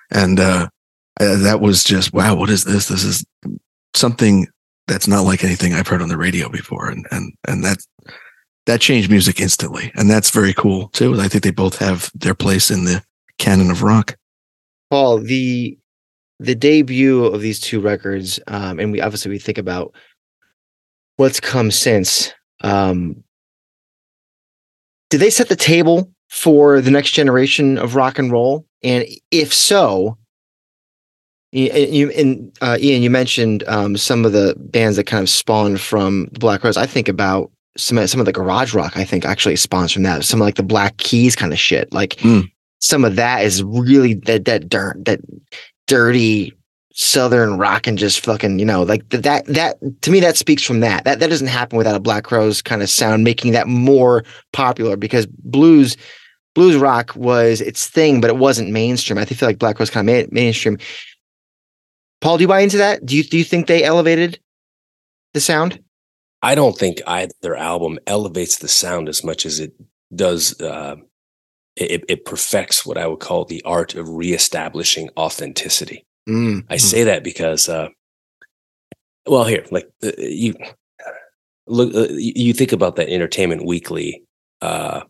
[0.10, 0.70] And uh
[1.20, 2.88] I, that was just wow, what is this?
[2.88, 3.26] This is
[3.94, 4.48] something
[4.88, 7.78] that's not like anything I've heard on the radio before, and and and that
[8.66, 11.20] that changed music instantly, and that's very cool too.
[11.20, 13.04] I think they both have their place in the
[13.38, 14.16] canon of rock.
[14.90, 15.78] Paul, the
[16.40, 19.94] the debut of these two records, um, and we obviously we think about
[21.18, 22.34] what's come since.
[22.62, 23.24] Um,
[25.10, 28.66] did they set the table for the next generation of rock and roll?
[28.82, 30.18] And if so,
[31.54, 35.80] you, and uh, Ian, you mentioned um, some of the bands that kind of spawned
[35.80, 36.78] from the Black Crowes.
[36.78, 38.98] I think about some some of the garage rock.
[38.98, 40.24] I think actually spawns from that.
[40.24, 41.94] Some of like the Black Keys kind of shit.
[41.94, 42.52] Like mm.
[42.80, 45.20] some of that is really that that dirt that
[45.88, 46.54] dirty
[46.96, 50.80] southern rock and just fucking you know like that that to me that speaks from
[50.80, 54.24] that that that doesn't happen without a black crowes kind of sound making that more
[54.52, 55.98] popular because blues
[56.54, 60.08] blues rock was its thing but it wasn't mainstream i feel like black crowes kind
[60.08, 60.78] of made it mainstream
[62.24, 63.06] paul do you buy into that?
[63.06, 64.40] Do you do you think they elevated
[65.34, 65.80] the sound?
[66.42, 69.74] I don't think either album elevates the sound as much as it
[70.16, 70.96] does uh
[71.76, 76.06] it, it perfects what I would call the art of reestablishing authenticity.
[76.30, 77.90] Mm, I say that because, uh,
[79.26, 80.54] well, here, like uh, you
[81.68, 84.24] look, uh, you think about that Entertainment Weekly
[84.62, 85.02] uh,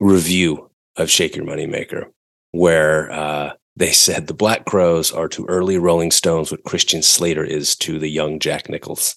[0.00, 2.04] review of Shake Your Moneymaker,
[2.50, 7.44] where uh, they said the Black Crowes are to early Rolling Stones what Christian Slater
[7.44, 9.16] is to the young Jack Nichols.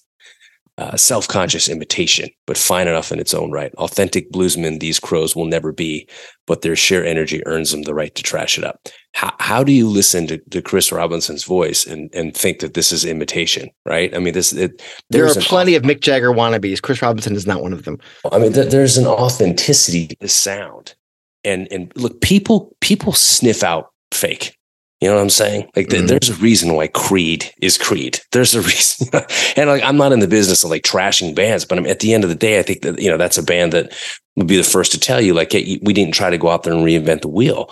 [0.78, 3.72] uh, self conscious imitation, but fine enough in its own right.
[3.76, 6.06] Authentic bluesmen, these crows will never be,
[6.46, 8.80] but their sheer energy earns them the right to trash it up.
[9.14, 12.92] How, how do you listen to, to Chris Robinson's voice and, and think that this
[12.92, 14.14] is imitation, right?
[14.14, 16.82] I mean, this it, there are plenty of Mick Jagger wannabes.
[16.82, 17.98] Chris Robinson is not one of them.
[18.30, 20.94] I mean, th- there's an authenticity to the sound.
[21.42, 24.56] And, and look, people people sniff out fake.
[25.00, 25.68] You know what I'm saying?
[25.76, 26.06] Like, mm-hmm.
[26.06, 28.18] there's a reason why Creed is Creed.
[28.32, 29.08] There's a reason,
[29.56, 32.14] and like, I'm not in the business of like trashing bands, but I'm at the
[32.14, 33.92] end of the day, I think that you know that's a band that
[34.36, 36.62] would be the first to tell you, like, hey, we didn't try to go out
[36.62, 37.70] there and reinvent the wheel.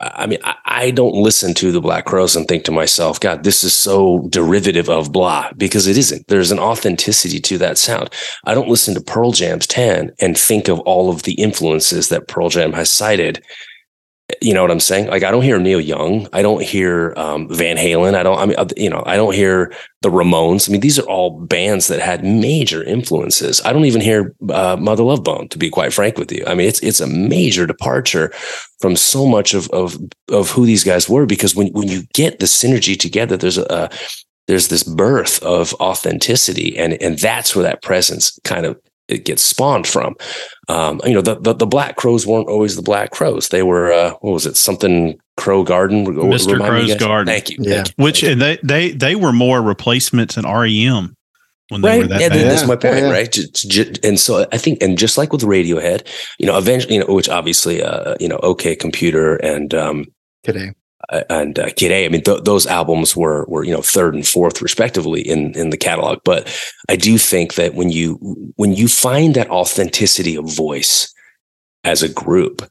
[0.00, 3.44] I mean, I, I don't listen to the Black Crowes and think to myself, God,
[3.44, 6.26] this is so derivative of blah, because it isn't.
[6.28, 8.10] There's an authenticity to that sound.
[8.44, 12.28] I don't listen to Pearl Jam's 10 and think of all of the influences that
[12.28, 13.42] Pearl Jam has cited
[14.44, 15.08] you know what I'm saying?
[15.08, 18.38] Like I don't hear Neil Young, I don't hear um, Van Halen, I don't.
[18.38, 20.68] I mean, uh, you know, I don't hear the Ramones.
[20.68, 23.62] I mean, these are all bands that had major influences.
[23.64, 26.44] I don't even hear uh, Mother Love Bone, to be quite frank with you.
[26.46, 28.32] I mean, it's it's a major departure
[28.80, 29.96] from so much of of
[30.30, 33.66] of who these guys were because when when you get the synergy together, there's a,
[33.70, 33.90] a
[34.46, 39.42] there's this birth of authenticity, and and that's where that presence kind of it gets
[39.42, 40.16] spawned from.
[40.68, 43.48] Um, you know, the, the, the Black Crowes weren't always the Black Crowes.
[43.48, 44.56] They were uh, what was it?
[44.56, 46.58] Something Crow Garden, Mr.
[46.58, 47.26] Crowe's Garden.
[47.26, 47.58] Thank you.
[47.60, 47.74] Yeah.
[47.74, 48.04] Thank you.
[48.04, 51.16] Which and they they they were more replacements than REM.
[51.70, 52.02] When they right.
[52.02, 52.46] were that yeah, bad.
[52.46, 53.10] that's my point, yeah.
[53.10, 54.04] right?
[54.04, 56.06] And so I think, and just like with Radiohead,
[56.38, 60.04] you know, eventually, you know, which obviously, uh, you know, OK Computer and um,
[60.42, 60.72] today
[61.30, 62.04] and uh, Kid A.
[62.04, 65.70] I mean, th- those albums were were you know third and fourth respectively in in
[65.70, 66.20] the catalog.
[66.24, 66.48] But
[66.88, 68.14] I do think that when you
[68.56, 71.12] when you find that authenticity of voice
[71.84, 72.62] as a group,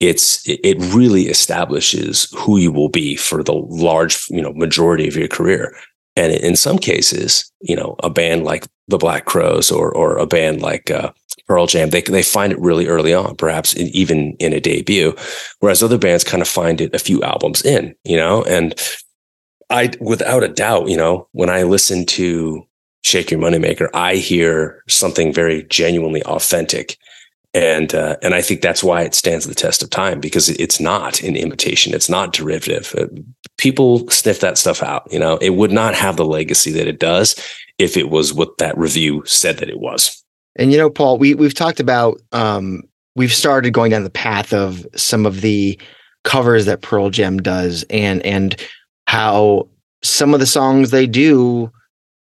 [0.00, 5.16] it's it really establishes who you will be for the large you know majority of
[5.16, 5.74] your career.
[6.18, 10.26] And in some cases, you know, a band like the Black Crowes or or a
[10.26, 11.12] band like uh,
[11.46, 15.14] Pearl Jam, they they find it really early on, perhaps in, even in a debut,
[15.60, 18.42] whereas other bands kind of find it a few albums in, you know.
[18.44, 18.74] And
[19.70, 22.64] I, without a doubt, you know, when I listen to
[23.02, 26.98] Shake Your Moneymaker, I hear something very genuinely authentic,
[27.58, 30.78] and uh, and I think that's why it stands the test of time because it's
[30.78, 32.94] not an imitation, it's not derivative.
[32.96, 33.06] Uh,
[33.56, 35.38] people sniff that stuff out, you know.
[35.38, 37.34] It would not have the legacy that it does
[37.78, 40.22] if it was what that review said that it was.
[40.54, 42.84] And you know, Paul, we we've talked about um,
[43.16, 45.80] we've started going down the path of some of the
[46.22, 48.54] covers that Pearl Jam does, and and
[49.08, 49.68] how
[50.04, 51.72] some of the songs they do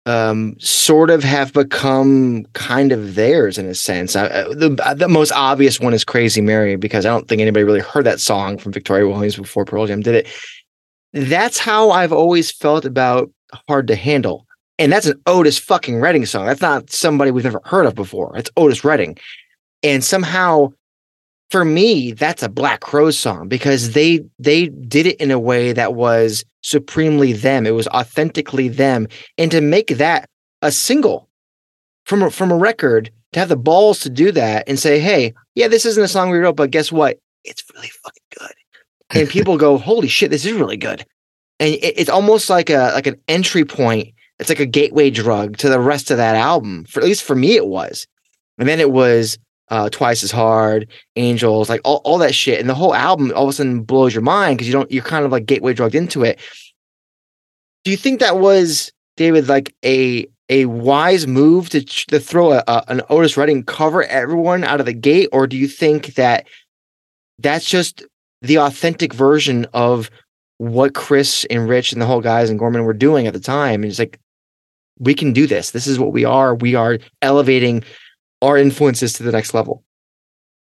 [0.06, 4.16] um, sort of have become kind of theirs in a sense.
[4.16, 7.80] I, the the most obvious one is "Crazy Mary" because I don't think anybody really
[7.80, 10.28] heard that song from Victoria Williams before Pearl Jam did it.
[11.14, 13.32] That's how I've always felt about
[13.68, 14.46] "Hard to Handle."
[14.78, 16.46] And that's an Otis fucking Redding song.
[16.46, 18.36] That's not somebody we've ever heard of before.
[18.38, 19.18] It's Otis Redding.
[19.84, 20.74] And somehow
[21.50, 25.74] for me, that's a Black Crowes song because they they did it in a way
[25.74, 27.66] that was supremely them.
[27.66, 29.08] It was authentically them.
[29.38, 30.30] And to make that
[30.62, 31.30] a single
[32.06, 35.34] from a, from a record, to have the balls to do that and say, "Hey,
[35.54, 37.20] yeah, this isn't a song we wrote, but guess what?
[37.44, 41.06] It's really fucking good." And people go, "Holy shit, this is really good."
[41.60, 45.58] And it, it's almost like a like an entry point it's like a gateway drug
[45.58, 46.86] to the rest of that album.
[46.86, 48.06] For at least for me, it was.
[48.58, 49.38] And then it was
[49.70, 53.44] uh, twice as hard, Angels, like all, all that shit, and the whole album all
[53.44, 55.96] of a sudden blows your mind because you don't you're kind of like gateway drugged
[55.96, 56.40] into it.
[57.84, 62.64] Do you think that was David like a a wise move to to throw a,
[62.68, 66.48] a, an Otis Redding cover everyone out of the gate, or do you think that
[67.40, 68.04] that's just
[68.42, 70.10] the authentic version of
[70.58, 73.82] what Chris and Rich and the whole guys and Gorman were doing at the time?
[73.82, 74.20] And it's like
[75.00, 75.72] we can do this.
[75.72, 76.56] This is what we are.
[76.56, 77.84] We are elevating
[78.46, 79.84] our influences to the next level.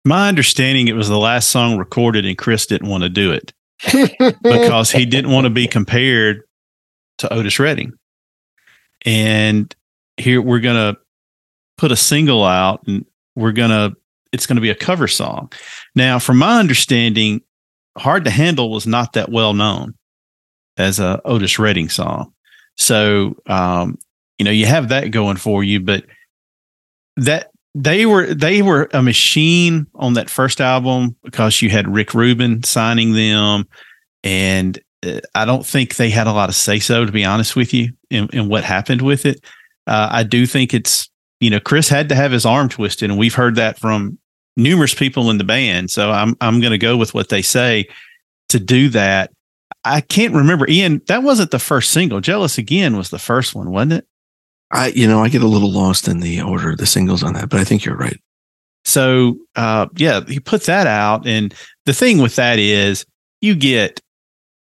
[0.05, 3.53] My understanding, it was the last song recorded, and Chris didn't want to do it
[4.43, 6.43] because he didn't want to be compared
[7.19, 7.93] to Otis Redding.
[9.05, 9.75] And
[10.17, 11.01] here we're going to
[11.77, 13.05] put a single out and
[13.37, 13.97] we're going to,
[14.33, 15.53] it's going to be a cover song.
[15.95, 17.43] Now, from my understanding,
[17.99, 19.95] Hard to Handle was not that well known
[20.77, 22.33] as a Otis Redding song.
[22.77, 23.99] So, um,
[24.39, 26.05] you know, you have that going for you, but
[27.17, 32.15] that they were they were a machine on that first album because you had Rick
[32.15, 33.69] Rubin signing them,
[34.25, 37.55] and uh, I don't think they had a lot of say so, to be honest
[37.55, 39.45] with you, in, in what happened with it.
[39.87, 43.19] Uh, I do think it's you know Chris had to have his arm twisted, and
[43.19, 44.19] we've heard that from
[44.57, 45.91] numerous people in the band.
[45.91, 47.89] So I'm I'm going to go with what they say
[48.49, 49.31] to do that.
[49.85, 51.03] I can't remember, Ian.
[51.07, 52.21] That wasn't the first single.
[52.21, 54.07] "Jealous Again" was the first one, wasn't it?
[54.71, 57.35] I, you know, I get a little lost in the order of the singles on
[57.35, 58.21] that, but I think you're right.
[58.85, 61.55] So, uh, yeah, he put that out, and
[61.87, 63.05] the thing with that is
[63.41, 64.01] you get,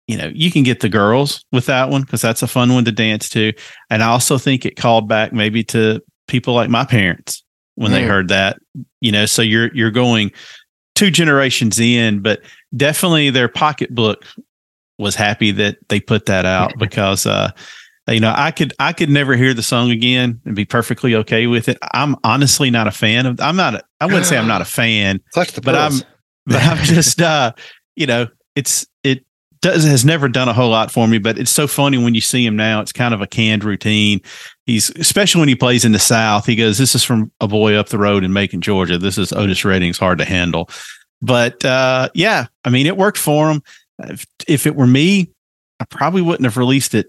[0.07, 2.85] you know, you can get the girls with that one because that's a fun one
[2.87, 3.53] to dance to,
[3.91, 7.95] and I also think it called back maybe to people like my parents when mm.
[7.95, 8.59] they heard that,
[9.01, 9.27] you know.
[9.27, 10.33] So you're you're going
[10.95, 12.41] two generations in, but
[12.77, 14.25] definitely their pocketbook
[14.99, 17.51] was happy that they put that out because uh,
[18.09, 21.47] you know i could i could never hear the song again and be perfectly okay
[21.47, 21.79] with it.
[21.93, 24.65] I'm honestly not a fan of i'm not a, i wouldn't say i'm not a
[24.67, 25.21] fan
[25.63, 25.93] but i'm
[26.47, 27.53] but i'm just uh
[27.97, 29.25] you know it's it
[29.63, 32.21] does has never done a whole lot for me but it's so funny when you
[32.21, 34.21] see him now it's kind of a canned routine.
[34.65, 37.75] He's especially when he plays in the south he goes this is from a boy
[37.75, 38.99] up the road in macon georgia.
[38.99, 40.71] This is otis redding's hard to handle.
[41.21, 43.63] But uh yeah i mean it worked for him.
[43.99, 45.31] If, if it were me
[45.79, 47.09] i probably wouldn't have released it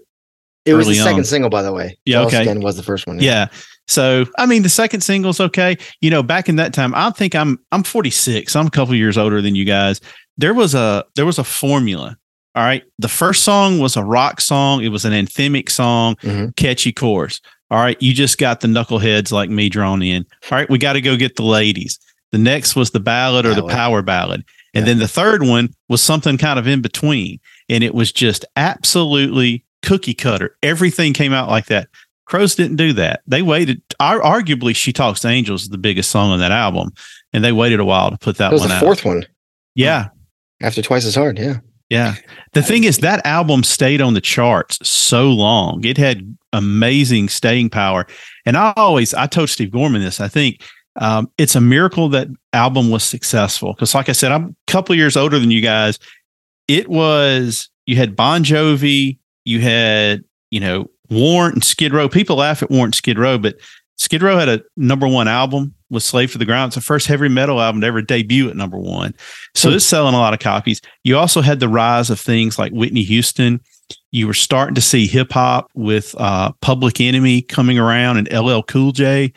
[0.64, 1.24] it was the second on.
[1.24, 1.98] single, by the way.
[2.04, 2.42] Yeah, okay.
[2.42, 3.18] Again was the first one.
[3.18, 3.22] Yeah.
[3.22, 3.48] yeah.
[3.88, 5.76] So I mean, the second single's okay.
[6.00, 8.54] You know, back in that time, I think I'm I'm 46.
[8.54, 10.00] I'm a couple years older than you guys.
[10.38, 12.16] There was a there was a formula.
[12.54, 12.84] All right.
[12.98, 14.82] The first song was a rock song.
[14.82, 16.50] It was an anthemic song, mm-hmm.
[16.50, 17.40] catchy chorus.
[17.70, 18.00] All right.
[18.02, 20.26] You just got the knuckleheads like me drawn in.
[20.50, 20.68] All right.
[20.68, 21.98] We got to go get the ladies.
[22.30, 23.70] The next was the ballad or ballad.
[23.70, 24.44] the power ballad.
[24.74, 24.92] And yeah.
[24.92, 27.40] then the third one was something kind of in between.
[27.70, 30.56] And it was just absolutely cookie cutter.
[30.62, 31.88] Everything came out like that.
[32.26, 33.22] Crowes didn't do that.
[33.26, 33.82] They waited.
[34.00, 36.92] Arguably, "She Talks to Angels" is the biggest song on that album,
[37.32, 38.80] and they waited a while to put that, that was one the out.
[38.80, 39.26] Fourth one.
[39.74, 40.08] Yeah.
[40.60, 41.38] After twice as hard.
[41.38, 41.58] Yeah.
[41.90, 42.14] Yeah.
[42.54, 45.84] The thing is, that album stayed on the charts so long.
[45.84, 48.06] It had amazing staying power.
[48.46, 50.20] And I always, I told Steve Gorman this.
[50.20, 50.62] I think
[50.96, 54.94] um, it's a miracle that album was successful because, like I said, I'm a couple
[54.94, 55.98] years older than you guys.
[56.68, 62.08] It was you had Bon Jovi, you had, you know, Warrant and Skid Row.
[62.08, 63.56] People laugh at Warrant and Skid Row, but
[63.96, 66.70] Skid Row had a number one album with Slave to the Grind.
[66.70, 69.14] It's the first heavy metal album to ever debut at number one.
[69.54, 69.76] So mm.
[69.76, 70.80] it's selling a lot of copies.
[71.04, 73.60] You also had the rise of things like Whitney Houston.
[74.10, 78.62] You were starting to see hip hop with uh, Public Enemy coming around and LL
[78.62, 79.32] Cool J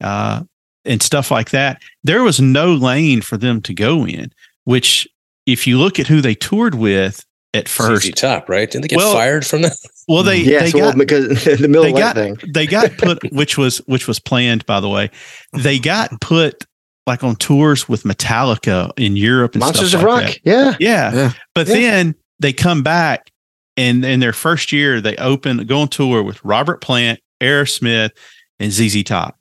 [0.00, 0.42] uh,
[0.84, 1.80] and stuff like that.
[2.02, 4.32] There was no lane for them to go in,
[4.64, 5.08] which,
[5.46, 8.06] if you look at who they toured with, at first.
[8.06, 8.70] ZZ Top, right?
[8.70, 9.76] Didn't they get well, fired from that?
[10.08, 12.38] Well, they yes, they well, got because the middle they got, thing.
[12.48, 15.10] they got put, which was which was planned, by the way.
[15.52, 16.64] They got put
[17.06, 20.36] like on tours with Metallica in Europe and Monsters of like Rock.
[20.44, 20.76] Yeah.
[20.78, 21.32] yeah, yeah.
[21.54, 21.74] But yeah.
[21.74, 23.30] then they come back,
[23.76, 28.10] and in their first year, they open go on tour with Robert Plant, Aerosmith,
[28.58, 29.38] and ZZ Top.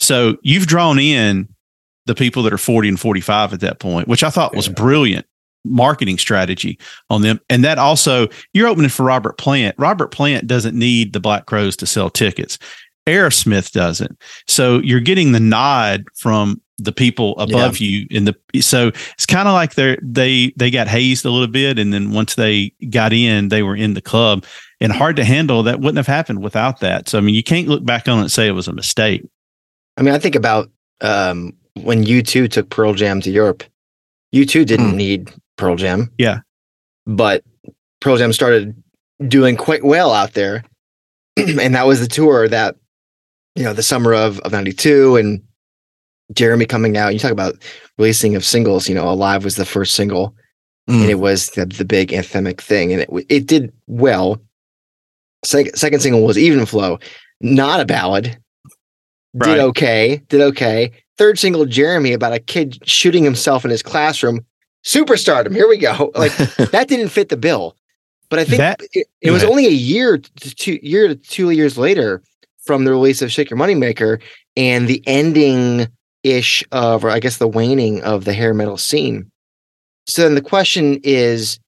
[0.00, 1.48] So you've drawn in
[2.06, 5.26] the people that are 40 and 45 at that point, which I thought was brilliant
[5.70, 6.78] marketing strategy
[7.10, 7.40] on them.
[7.48, 9.76] And that also, you're opening for Robert Plant.
[9.78, 12.58] Robert Plant doesn't need the Black Crowes to sell tickets.
[13.06, 14.20] Aerosmith doesn't.
[14.48, 17.88] So you're getting the nod from the people above yeah.
[17.88, 21.46] you in the so it's kind of like they they they got hazed a little
[21.46, 24.44] bit and then once they got in they were in the club
[24.80, 27.68] and hard to handle that wouldn't have happened without that so i mean you can't
[27.68, 29.26] look back on it and say it was a mistake
[29.96, 33.64] i mean i think about um when U2 took pearl jam to europe
[34.34, 34.96] U2 didn't mm.
[34.96, 36.12] need Pearl Jam.
[36.18, 36.40] Yeah.
[37.06, 37.44] But
[38.00, 38.74] Pearl Jam started
[39.26, 40.64] doing quite well out there.
[41.36, 42.76] and that was the tour that
[43.54, 45.42] you know the summer of of 92 and
[46.34, 47.54] jeremy coming out you talk about
[47.98, 50.34] releasing of singles you know alive was the first single
[50.88, 51.00] Mm.
[51.02, 54.40] and it was the, the big anthemic thing and it it did well
[55.44, 56.98] second, second single was even flow
[57.40, 58.38] not a ballad
[59.34, 59.54] Right.
[59.54, 64.44] did okay did okay third single jeremy about a kid shooting himself in his classroom
[64.86, 66.34] superstardom here we go like
[66.70, 67.76] that didn't fit the bill.
[68.30, 69.50] But I think That- it, it was ahead.
[69.50, 72.22] only a year to two year to two years later
[72.64, 74.20] from the release of Shake Your Moneymaker
[74.56, 75.86] and the ending
[76.24, 79.30] ish of, or I guess the waning of the hair metal scene.
[80.08, 81.60] So then the question is,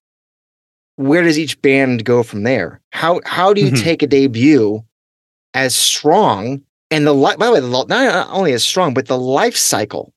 [0.97, 2.81] where does each band go from there?
[2.91, 3.81] How how do you Mhm.
[3.83, 4.83] take a debut
[5.53, 6.61] as strong
[6.91, 9.55] and the li- by the way, the, li- not only as strong, but the life
[9.55, 10.11] cycle.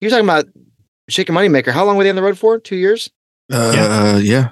[0.00, 0.46] You're talking about
[1.08, 1.72] Shake Your Moneymaker.
[1.72, 2.58] How long were they on the road for?
[2.58, 3.10] Two years?
[3.50, 4.50] uh, yeah.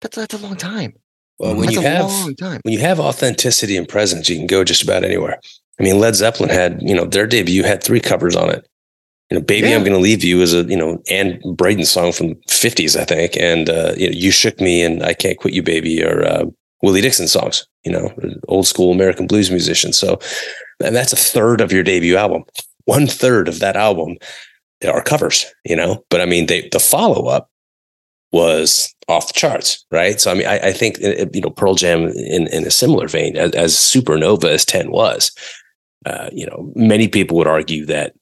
[0.00, 0.94] That's that's a long time.
[1.38, 2.60] Well, when that's you have long time.
[2.62, 5.38] when you have authenticity and presence, you can go just about anywhere.
[5.80, 8.66] I mean, Led Zeppelin had, you know, their debut had three covers on it.
[9.30, 9.76] You know, Baby, Yeah.
[9.76, 13.04] I'm Gonna Leave You is a, you know, Anne Bredon song from the 50s, I
[13.04, 13.36] think.
[13.38, 16.44] And, uh, you know, You Shook Me and I Can't Quit You, Baby are uh,
[16.82, 18.12] Willie Dixon songs, you know,
[18.48, 19.96] old school American blues musicians.
[19.96, 20.18] So,
[20.84, 22.44] and that's a third of your debut album.
[22.84, 24.16] One third of that album
[24.90, 27.48] are covers, you know, but I mean, they, the follow up
[28.32, 30.20] was off the charts, right?
[30.20, 33.06] So I mean, I, I think uh, you know Pearl Jam in in a similar
[33.06, 35.30] vein as, as Supernova as Ten was.
[36.04, 38.14] Uh, you know, many people would argue that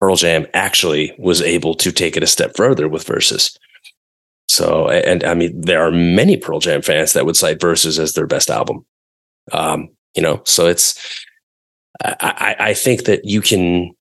[0.00, 3.56] Pearl Jam actually was able to take it a step further with Versus.
[4.48, 8.14] So, and, I mean, there are many Pearl Jam fans that would cite Versus as
[8.14, 8.84] their best album.
[9.52, 10.98] Um, you know, so it's
[12.02, 13.92] I, I, I think that you can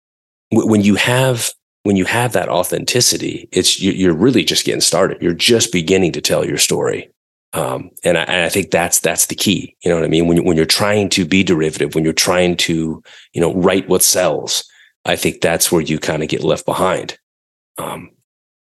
[0.52, 1.52] when you have
[1.84, 5.22] when you have that authenticity, it's you, you're really just getting started.
[5.22, 7.10] You're just beginning to tell your story,
[7.54, 9.76] um, and, I, and I think that's that's the key.
[9.84, 10.28] You know what I mean?
[10.28, 13.02] When you, when you're trying to be derivative, when you're trying to
[13.34, 14.64] you know write what sells,
[15.06, 17.18] I think that's where you kind of get left behind.
[17.78, 18.12] Um,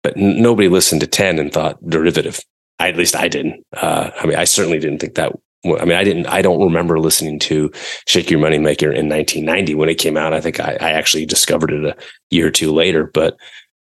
[0.03, 2.39] but n- nobody listened to Ten and thought derivative.
[2.79, 3.63] I, at least I didn't.
[3.75, 5.33] Uh, I mean, I certainly didn't think that.
[5.63, 6.27] Well, I mean, I didn't.
[6.27, 7.71] I don't remember listening to
[8.07, 10.33] "Shake Your Moneymaker" in 1990 when it came out.
[10.33, 11.95] I think I, I actually discovered it a
[12.31, 13.09] year or two later.
[13.13, 13.37] But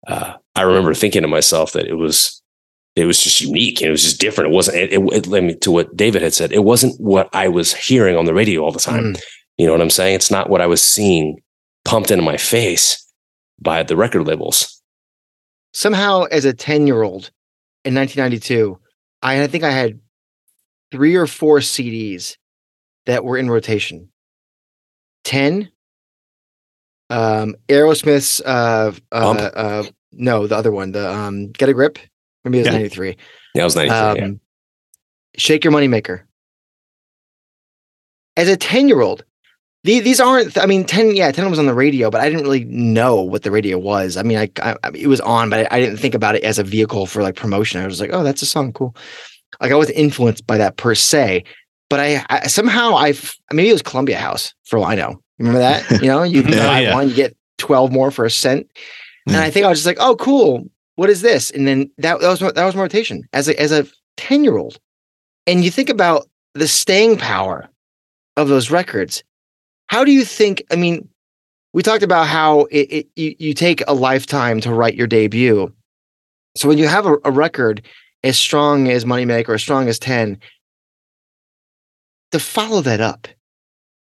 [0.08, 2.42] uh, I remember thinking to myself that it was
[2.96, 4.52] it was just unique and it was just different.
[4.52, 4.78] It wasn't.
[4.78, 6.54] It, it, it led me to what David had said.
[6.54, 9.16] It wasn't what I was hearing on the radio all the time.
[9.16, 9.22] Mm.
[9.58, 10.16] You know what I'm saying?
[10.16, 11.42] It's not what I was seeing
[11.84, 13.02] pumped into my face
[13.60, 14.82] by the record labels.
[15.74, 17.32] Somehow, as a 10 year old
[17.84, 18.80] in 1992,
[19.22, 20.00] I, I think I had
[20.96, 22.38] three or four CDs
[23.06, 24.10] that were in rotation
[25.26, 25.70] 10,
[27.10, 29.84] um, Aerosmith's, uh, uh, uh,
[30.14, 32.00] no, the other one, the um, Get a Grip.
[32.44, 32.74] Maybe it was Yeah.
[32.74, 33.18] 93.
[33.56, 33.98] Yeah, I was 93.
[33.98, 34.30] Um, yeah.
[35.38, 36.22] Shake Your Moneymaker.
[38.38, 39.24] As a 10 year old,
[39.84, 42.64] these aren't, I mean, 10, yeah, 10 was on the radio, but I didn't really
[42.66, 44.18] know what the radio was.
[44.18, 46.44] I mean, I, I, I- it was on, but I, I didn't think about it
[46.44, 47.82] as a vehicle for like promotion.
[47.82, 48.74] I was like, oh, that's a song.
[48.74, 48.96] Cool.
[49.62, 51.44] Like I wasn't influenced by that per se,
[51.90, 53.14] but I, I somehow I,
[53.54, 55.20] maybe it was Columbia House for all I know.
[55.40, 55.90] Remember that?
[56.02, 56.94] You know, you Yeah, buy oh, yeah.
[56.94, 58.68] one, you get 12 more for a cent.
[59.28, 59.42] And Yeah.
[59.42, 60.64] I think I was just like, oh, cool.
[60.96, 61.52] What is this?
[61.52, 63.86] And then that, that was my- that was my rotation as a as a
[64.18, 64.78] 10 year old.
[65.48, 67.68] And you think about the staying power
[68.38, 69.24] of those records.
[69.88, 70.64] How do you think?
[70.72, 71.08] I mean,
[71.74, 75.72] we talked about how it, it you, you take a lifetime to write your debut.
[76.56, 77.86] So when you have a, a record
[78.26, 80.40] as strong as Moneymaker, as strong as 10,
[82.32, 83.28] to follow that up,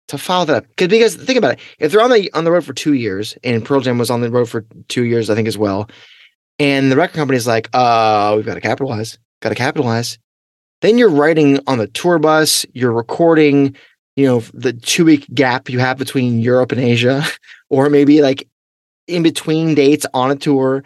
[0.09, 0.67] to follow that up.
[0.77, 1.61] Because because think about it.
[1.79, 4.21] If they're on the on the road for two years, and Pearl Jam was on
[4.21, 5.89] the road for two years, I think as well,
[6.59, 10.19] and the record company's like, uh, we've got to capitalize, got to capitalize.
[10.83, 13.77] Then you're writing on the tour bus, you're recording,
[14.17, 17.23] you know, the two week gap you have between Europe and Asia,
[17.71, 18.49] or maybe like
[19.07, 20.83] in between dates on a tour.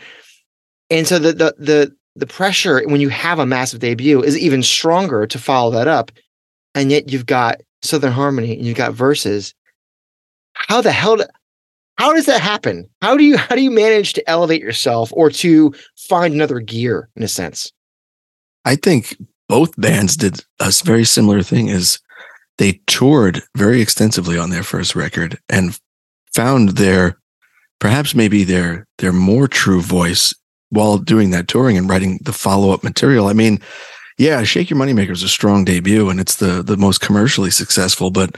[0.90, 4.62] And so the the the the pressure when you have a massive debut is even
[4.62, 6.10] stronger to follow that up.
[6.74, 9.54] And yet you've got Southern Harmony and you've got Versus.
[10.54, 11.24] How the hell do,
[11.98, 12.88] how does that happen?
[13.00, 17.08] How do you how do you manage to elevate yourself or to find another gear
[17.16, 17.72] in a sense?
[18.64, 19.16] I think
[19.48, 21.98] both bands did a very similar thing is
[22.58, 25.78] they toured very extensively on their first record and
[26.34, 27.18] found their
[27.80, 30.34] perhaps maybe their their more true voice
[30.72, 33.26] while doing that touring and writing the follow-up material.
[33.26, 33.60] I mean,
[34.18, 38.10] yeah, Shake Your Moneymaker is a strong debut and it's the the most commercially successful,
[38.10, 38.36] but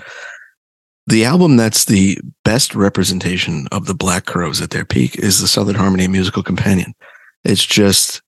[1.07, 5.49] the album that's the best representation of the Black Crowes at their peak is the
[5.49, 6.95] Southern Harmony Musical Companion.
[7.45, 8.20] It's just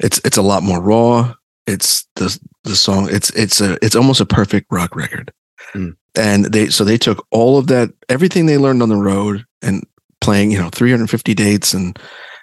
[0.00, 1.34] it's it's a lot more raw.
[1.66, 3.08] It's the the song.
[3.10, 5.32] It's it's a it's almost a perfect rock record.
[5.74, 5.94] Mm.
[6.16, 9.86] and they so they took all of that everything they learned on the road and
[10.20, 11.96] playing you know 350 dates and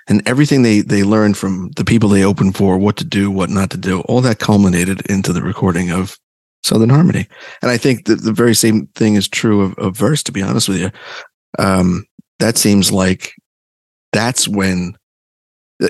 [0.08, 3.50] and everything they they learned from the people they opened for what to do what
[3.50, 6.18] not to do all that culminated into the recording of
[6.64, 7.28] southern harmony
[7.62, 10.42] and i think that the very same thing is true of, of verse to be
[10.42, 10.92] honest with you
[11.60, 12.06] um
[12.40, 13.34] that seems like
[14.12, 14.96] that's when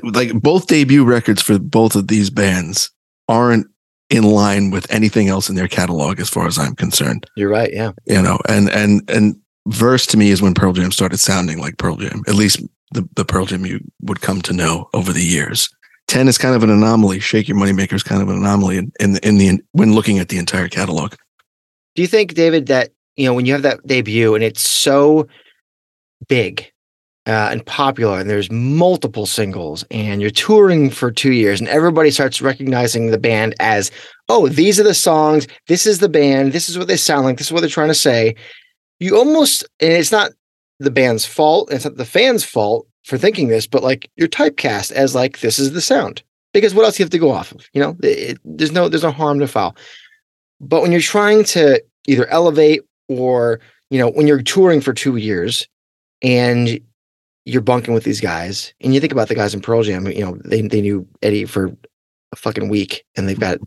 [0.03, 2.91] like both debut records for both of these bands
[3.28, 3.68] aren't
[4.09, 7.26] in line with anything else in their catalog as far as I'm concerned.
[7.36, 7.72] You're right.
[7.74, 7.91] Yeah.
[8.05, 9.36] You know, and and and
[9.68, 12.24] verse to me is when Pearl Jam started sounding like Pearl Jam.
[12.28, 12.61] At least
[12.92, 15.70] the, the Pearl Jam you would come to know over the years.
[16.08, 17.20] 10 is kind of an anomaly.
[17.20, 20.20] Shake Your Moneymaker is kind of an anomaly in, in the in the when looking
[20.20, 21.14] at the entire catalog.
[21.96, 25.28] Do you think, David, that you know when you have that debut and it's so
[26.28, 26.72] big
[27.28, 32.10] uh, and popular, and there's multiple singles, and you're touring for two years, and everybody
[32.10, 33.92] starts recognizing the band as,
[34.30, 37.38] oh, these are the songs, this is the band, this is what they sound like,
[37.38, 38.34] this is what they're trying to say.
[39.02, 40.32] You almost, and it's not
[40.80, 44.28] the band's fault, and it's not the fans' fault for thinking this, but like you're
[44.28, 46.23] typecast as like this is the sound
[46.53, 47.67] because what else you have to go off of?
[47.73, 49.75] You know, it, there's no there's no harm to foul.
[50.59, 53.59] But when you're trying to either elevate or
[53.89, 55.67] you know when you're touring for two years
[56.21, 56.80] and
[57.45, 60.25] you're bunking with these guys, and you think about the guys in Pearl Jam, you
[60.25, 61.71] know, they they knew Eddie for
[62.32, 63.57] a fucking week, and they've got,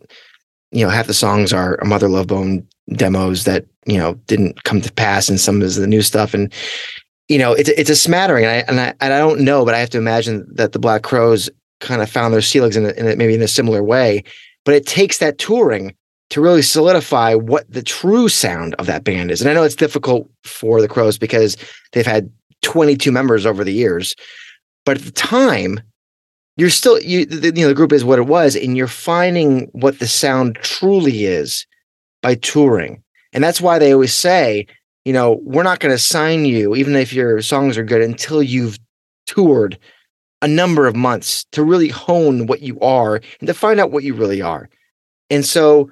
[0.71, 4.65] you know, half the songs are a Mother Love Bone demos that you know didn't
[4.65, 6.53] come to pass, and some is the new stuff, and
[7.31, 9.73] you know, it's it's a smattering, and I and I, and I don't know, but
[9.73, 12.91] I have to imagine that the Black Crowes kind of found their ceilings in, a,
[12.91, 14.25] in a, maybe in a similar way.
[14.65, 15.95] But it takes that touring
[16.31, 19.41] to really solidify what the true sound of that band is.
[19.41, 21.57] And I know it's difficult for the Crowes because
[21.93, 22.31] they've had
[22.63, 24.17] 22 members over the years.
[24.85, 25.81] But at the time,
[26.57, 29.69] you're still you the, you know the group is what it was, and you're finding
[29.71, 31.65] what the sound truly is
[32.23, 33.05] by touring.
[33.33, 34.67] And that's why they always say,
[35.05, 38.43] you know, we're not going to sign you, even if your songs are good, until
[38.43, 38.79] you've
[39.27, 39.79] toured
[40.43, 44.05] a number of months to really hone what you are and to find out what
[44.05, 44.69] you really are.
[45.29, 45.91] And so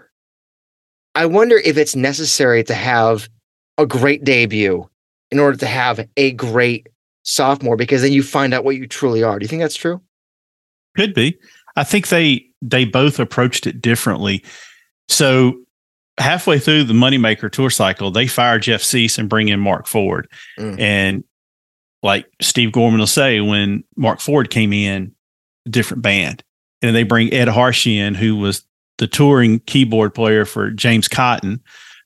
[1.14, 3.28] I wonder if it's necessary to have
[3.76, 4.88] a great debut
[5.30, 6.88] in order to have a great
[7.22, 9.38] sophomore because then you find out what you truly are.
[9.38, 10.00] Do you think that's true?
[10.96, 11.38] Could be.
[11.76, 14.44] I think they they both approached it differently.
[15.09, 15.54] So
[16.18, 20.28] halfway through the Moneymaker tour cycle, they fire Jeff Cease and bring in Mark Ford.
[20.58, 20.80] Mm.
[20.80, 21.24] And
[22.02, 25.14] like Steve Gorman will say, when Mark Ford came in,
[25.66, 26.42] a different band.
[26.80, 28.62] And they bring Ed Harsch in, who was
[28.98, 31.60] the touring keyboard player for James Cotton,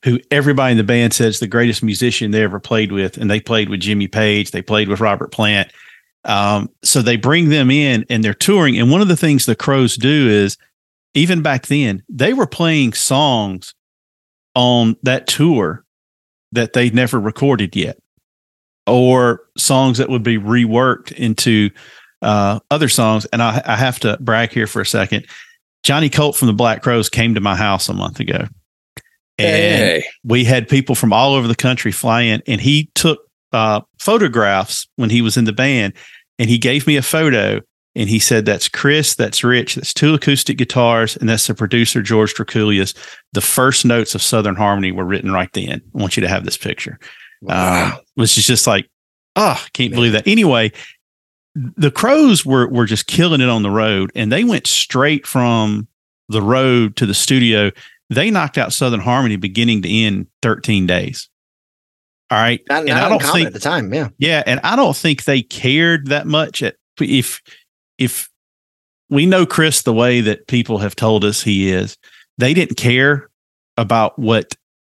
[0.05, 3.19] who everybody in the band says the greatest musician they ever played with.
[3.19, 5.71] And they played with Jimmy Page, they played with Robert Plant.
[6.25, 8.79] Um, so they bring them in and they're touring.
[8.79, 10.57] And one of the things the Crowes do is,
[11.15, 13.75] even back then, they were playing songs
[14.55, 15.85] on that tour
[16.53, 17.99] that they never recorded yet,
[18.87, 21.71] or songs that would be reworked into
[22.21, 23.27] uh, other songs.
[23.33, 25.27] And I, I have to brag here for a second.
[25.83, 28.47] Johnny Colt from the Black Crowes came to my house a month ago.
[29.39, 30.05] And hey.
[30.23, 33.19] we had people from all over the country fly in, and he took
[33.53, 35.95] uh, photographs when he was in the band,
[36.39, 37.61] and he gave me a photo,
[37.95, 42.03] and he said, "That's Chris, that's Rich, that's two acoustic guitars, and that's the producer
[42.03, 42.95] George Drakoulias.
[43.33, 45.83] The first notes of Southern Harmony were written right then.
[45.95, 46.99] I want you to have this picture."
[47.43, 47.55] Wow.
[47.97, 48.89] Uh, which is just like,
[49.35, 49.97] oh, can't Man.
[49.97, 50.29] believe that.
[50.29, 50.71] Anyway,
[51.57, 55.89] the Crowes were were just killing it on the road, and they went straight from
[56.29, 57.73] the road to the studio
[58.13, 61.29] they knocked out Southern Harmony beginning to end 13 days.
[62.31, 62.61] All right.
[62.69, 64.09] Not, and I don't think at the time, yeah.
[64.19, 64.43] Yeah.
[64.47, 67.43] And I don't think they cared that much at if
[68.03, 68.29] if
[69.11, 71.97] we know Chris the way that people have told us he is,
[72.39, 73.29] they didn't care
[73.77, 74.55] about what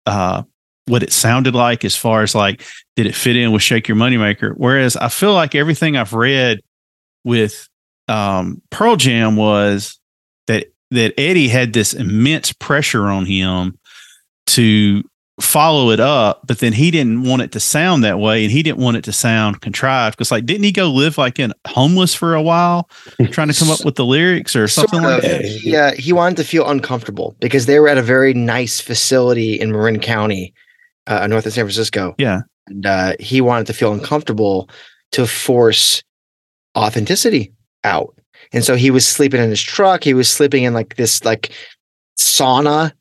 [0.07, 0.43] uh
[0.87, 2.63] what it sounded like as far as like
[2.97, 4.55] did it fit in with Shake Your Moneymaker.
[4.57, 6.61] Whereas I feel like everything I've read
[7.25, 7.69] with
[8.09, 9.99] um Pearl Jam was
[10.47, 13.79] that that Eddie had this immense pressure on him
[14.49, 15.03] to
[15.41, 18.63] follow it up, but then he didn't want it to sound that way and he
[18.63, 20.17] didn't want it to sound contrived.
[20.17, 22.89] Cause like, didn't he go live like in homeless for a while
[23.31, 25.65] trying to come up with the lyrics or something sort of, like that?
[25.65, 25.93] Yeah.
[25.95, 29.99] He wanted to feel uncomfortable because they were at a very nice facility in Marin
[29.99, 30.55] County,
[31.09, 32.15] uh, north of San Francisco.
[32.17, 32.43] Yeah.
[32.69, 34.69] And uh, he wanted to feel uncomfortable
[35.13, 36.03] to force
[36.77, 38.17] authenticity out.
[38.53, 40.05] And so he was sleeping in his truck.
[40.05, 41.51] He was sleeping in like this like
[42.17, 42.93] sauna,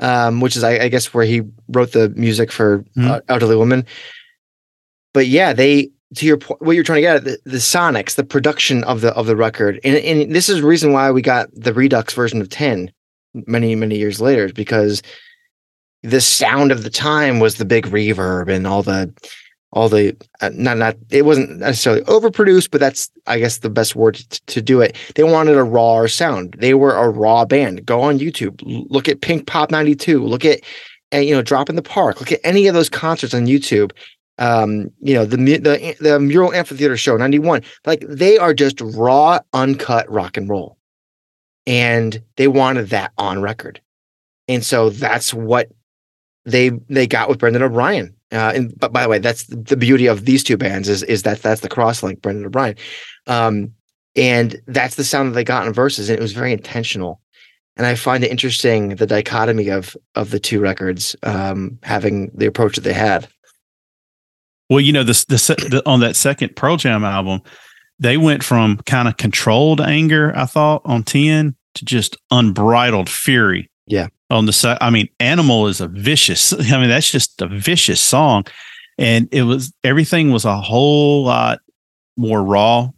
[0.00, 3.10] um, which is I, I, guess where he wrote the music for mm-hmm.
[3.10, 3.86] uh, Elderly Woman.
[5.12, 8.16] But yeah, they to your point, what you're trying to get at the, the, sonics,
[8.16, 11.22] the production of the of the record, and, and this is the reason why we
[11.22, 12.90] got the Redux version of Ten
[13.46, 15.02] many many years later, because
[16.02, 19.12] the sound of the time was the big reverb and all the
[19.72, 23.94] all the uh, not not it wasn't necessarily overproduced, but that's I guess the best
[23.94, 24.96] word to, to do it.
[25.14, 26.56] They wanted a raw sound.
[26.58, 27.86] They were a raw band.
[27.86, 28.60] Go on YouTube,
[28.90, 30.60] look at Pinkpop '92, look at
[31.12, 33.92] and you know Drop in the Park, look at any of those concerts on YouTube.
[34.38, 37.62] Um, you know the the the Mural Amphitheater show '91.
[37.86, 40.78] Like they are just raw, uncut rock and roll,
[41.66, 43.80] and they wanted that on record,
[44.48, 45.68] and so that's what
[46.44, 50.06] they they got with Brendan O'Brien uh, and but by the way, that's the beauty
[50.06, 52.76] of these two bands is is that that's the cross link, Brendan O'Brien,
[53.26, 53.72] um,
[54.14, 57.20] and that's the sound that they got in Versus, and it was very intentional.
[57.76, 62.46] And I find it interesting the dichotomy of of the two records um, having the
[62.46, 63.28] approach that they had.
[64.68, 65.36] Well, you know, this the,
[65.68, 67.40] the on that second Pearl Jam album,
[67.98, 73.70] they went from kind of controlled anger, I thought, on ten to just unbridled fury.
[73.86, 74.78] Yeah on the side.
[74.80, 76.52] I mean, Animal is a vicious.
[76.72, 78.44] I mean, that's just a vicious song,
[78.98, 81.60] and it was everything was a whole lot
[82.16, 82.88] more raw,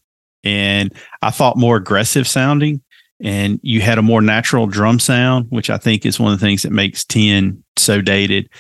[0.45, 2.83] and I thought more aggressive sounding.
[3.25, 6.45] And you had a more natural drum sound, which I think is one of the
[6.45, 8.51] things that makes Ten so dated.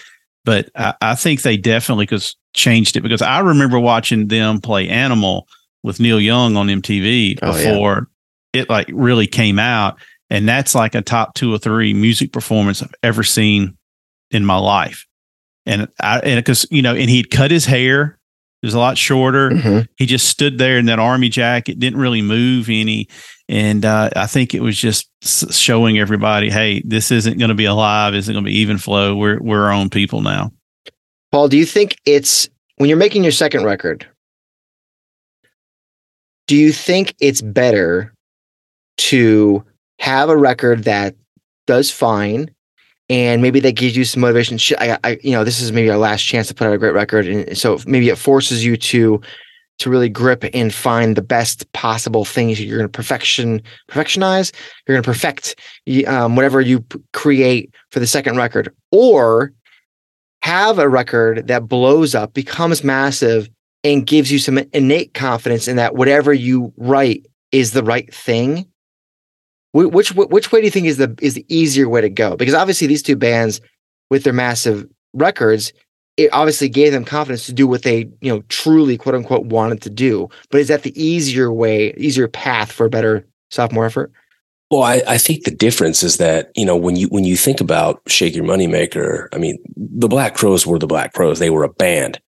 [0.44, 4.88] But I, I think they definitely because changed it because I remember watching them play
[4.88, 5.48] Animal
[5.82, 8.08] with Neil Young on MTV oh, before
[8.54, 8.60] yeah.
[8.60, 9.98] it like really came out
[10.32, 13.76] and that's like a top two or three music performance I've ever seen
[14.30, 15.06] in my life.
[15.66, 18.18] And I, and because, you know, and he'd cut his hair.
[18.62, 19.50] It was a lot shorter.
[19.50, 19.80] Mm-hmm.
[19.98, 23.08] He just stood there in that army jacket, didn't really move any.
[23.46, 25.10] And uh, I think it was just
[25.52, 28.14] showing everybody, hey, this isn't going to be alive.
[28.14, 29.14] Isn't going to be even flow.
[29.14, 30.50] We're, we're our own people now.
[31.30, 34.06] Paul, do you think it's when you're making your second record,
[36.46, 38.14] do you think it's better
[38.96, 39.64] to
[40.02, 41.14] have a record that
[41.68, 42.50] does fine
[43.08, 44.58] and maybe that gives you some motivation.
[44.80, 46.92] I, I, you know, this is maybe our last chance to put out a great
[46.92, 49.20] record, and so maybe it forces you to
[49.78, 54.50] to really grip and find the best possible things you're going to perfection perfectionize.
[54.86, 55.54] You're going to perfect
[56.08, 59.52] um, whatever you create for the second record, or
[60.42, 63.48] have a record that blows up, becomes massive,
[63.84, 68.66] and gives you some innate confidence in that whatever you write is the right thing
[69.72, 72.36] which which way do you think is the is the easier way to go?
[72.36, 73.60] Because obviously these two bands,
[74.10, 75.72] with their massive records,
[76.16, 79.80] it obviously gave them confidence to do what they you know truly quote unquote wanted
[79.82, 80.28] to do.
[80.50, 84.12] But is that the easier way, easier path for a better sophomore effort?
[84.70, 87.60] Well, I, I think the difference is that you know when you when you think
[87.60, 91.64] about Shake Your Moneymaker, I mean the Black Crowes were the Black Crowes; they were
[91.64, 92.20] a band.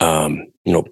[0.00, 0.84] Um, you know,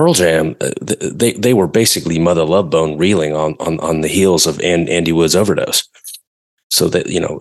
[0.00, 4.08] Pearl Jam, uh, they they were basically Mother Love Bone reeling on on on the
[4.08, 5.86] heels of Andy Wood's overdose.
[6.70, 7.38] So that you know,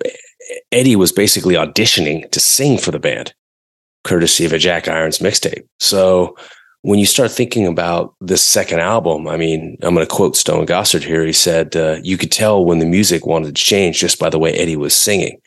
[0.69, 3.33] Eddie was basically auditioning to sing for the band,
[4.03, 5.67] courtesy of a Jack Irons mixtape.
[5.79, 6.35] So
[6.81, 10.65] when you start thinking about this second album, I mean, I'm going to quote Stone
[10.65, 11.25] Gossard here.
[11.25, 14.39] He said, uh, "You could tell when the music wanted to change just by the
[14.39, 15.39] way Eddie was singing."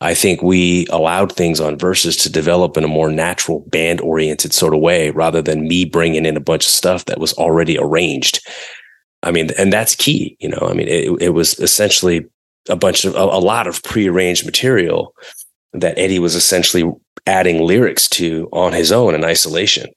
[0.00, 4.52] I think we allowed things on Versus to develop in a more natural band oriented
[4.52, 7.78] sort of way rather than me bringing in a bunch of stuff that was already
[7.78, 8.46] arranged.
[9.22, 12.26] I mean, and that's key, you know, I mean, it, it was essentially
[12.68, 15.14] a bunch of a, a lot of prearranged material
[15.72, 16.90] that Eddie was essentially
[17.26, 19.90] adding lyrics to on his own in isolation.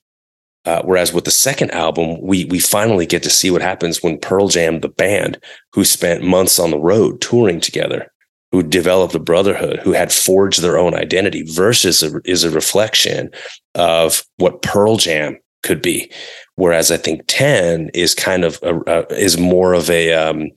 [0.66, 4.20] Uh, whereas with the second album, we we finally get to see what happens when
[4.20, 5.40] Pearl Jam, the band,
[5.74, 8.11] who spent months on the road touring together,
[8.52, 13.30] who developed a brotherhood, who had forged their own identity, versus a, is a reflection
[13.76, 16.12] of what Pearl Jam could be.
[16.56, 20.50] Whereas I think 10 is kind of a, a, is more of a um,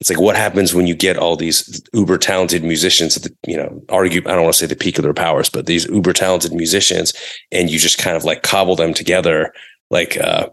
[0.00, 3.56] it's like what happens when you get all these uber talented musicians at the you
[3.56, 6.12] know argue I don't want to say the peak of their powers, but these uber
[6.12, 7.14] talented musicians,
[7.52, 9.52] and you just kind of like cobble them together
[9.90, 10.48] like uh,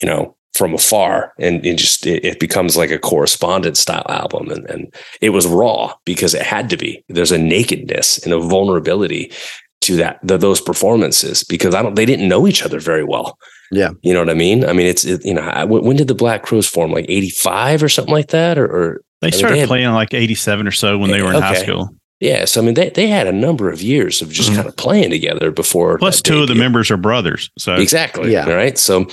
[0.00, 4.50] you know from afar and it just it, it, becomes like a correspondent style album
[4.50, 8.40] and, and it was raw because it had to be there's a nakedness and a
[8.40, 9.32] vulnerability
[9.80, 13.38] to that the, those performances because i don't they didn't know each other very well
[13.70, 16.08] yeah you know what i mean i mean it's it, you know I, when did
[16.08, 19.48] the black crowes form like 85 or something like that or, or they started I
[19.48, 21.46] mean, they had, playing like 87 or so when they were in okay.
[21.46, 21.88] high school
[22.22, 24.58] yeah, so I mean, they, they had a number of years of just mm-hmm.
[24.58, 25.98] kind of playing together before.
[25.98, 27.50] Plus, two of the members are brothers.
[27.58, 28.78] So exactly, yeah, right.
[28.78, 29.08] So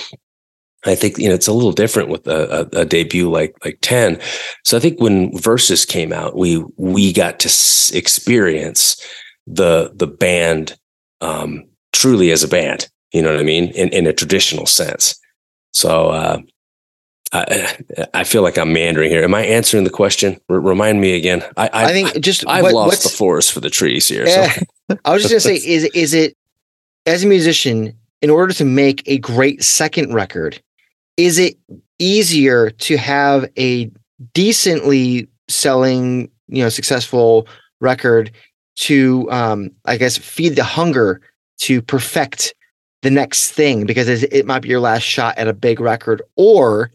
[0.85, 3.79] I think you know it's a little different with a, a, a, debut like like
[3.81, 4.19] Ten.
[4.63, 8.95] So I think when Versus came out, we we got to s- experience
[9.45, 10.77] the the band
[11.21, 12.87] um, truly as a band.
[13.11, 13.65] You know what I mean?
[13.71, 15.19] In in a traditional sense.
[15.73, 16.39] So uh,
[17.33, 17.77] I,
[18.13, 19.23] I feel like I'm meandering here.
[19.23, 20.37] Am I answering the question?
[20.49, 21.43] R- remind me again.
[21.57, 24.25] I, I, I think just I've what- lost the forest for the trees here.
[24.27, 24.41] so-
[24.91, 26.35] Eh, I was just gonna say, is is it
[27.05, 30.61] as a musician, in order to make a great second record,
[31.19, 31.57] is it
[31.99, 33.91] easier to have a
[34.33, 37.45] decently selling, you know, successful
[37.81, 38.31] record
[38.77, 41.19] to, um, I guess, feed the hunger
[41.59, 42.55] to perfect
[43.01, 46.89] the next thing because it, might be your last shot at a big record, or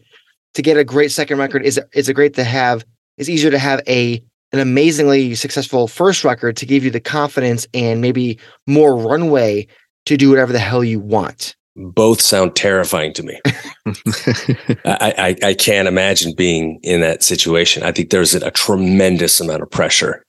[0.55, 2.83] to get a great second record is is it great to have
[3.17, 4.23] is easier to have a
[4.53, 9.67] an amazingly successful first record to give you the confidence and maybe more runway
[10.05, 11.55] to do whatever the hell you want.
[11.75, 13.39] Both sound terrifying to me.
[14.85, 17.83] I, I, I can't imagine being in that situation.
[17.83, 20.23] I think there's a, tremendous amount of pressure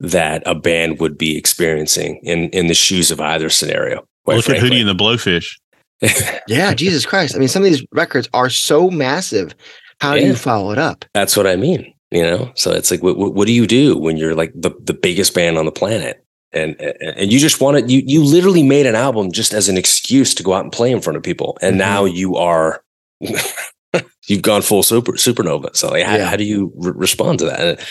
[0.00, 4.04] that a band would be experiencing in, in the shoes of either scenario.
[4.24, 4.70] quite Look at frankly.
[4.70, 5.58] Hootie and the Blowfish.
[6.48, 7.34] Yeah, Jesus Christ.
[7.34, 9.54] I mean, some of these records are so massive.
[10.00, 11.04] How do you follow it up?
[11.14, 11.94] That's what I mean.
[12.10, 14.70] You know, so it's like, what, what, what do you do when you're like the,
[14.82, 16.24] the biggest band on the planet?
[16.54, 20.34] And, and you just wanted you you literally made an album just as an excuse
[20.36, 21.78] to go out and play in front of people, and Mhm.
[21.78, 22.82] now you are
[24.28, 25.74] you've gone full super supernova.
[25.76, 26.24] So like, how, Yeah.
[26.30, 27.84] how do you re- respond to that?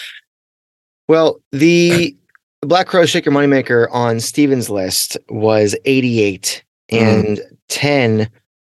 [1.08, 2.16] Well, the
[2.62, 8.30] Black Crow Shake Your Moneymaker on Stephen's list was 88 and 10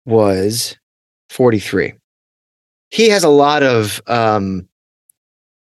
[0.06, 0.76] was
[1.30, 1.92] 43.
[2.90, 4.66] He has a lot of um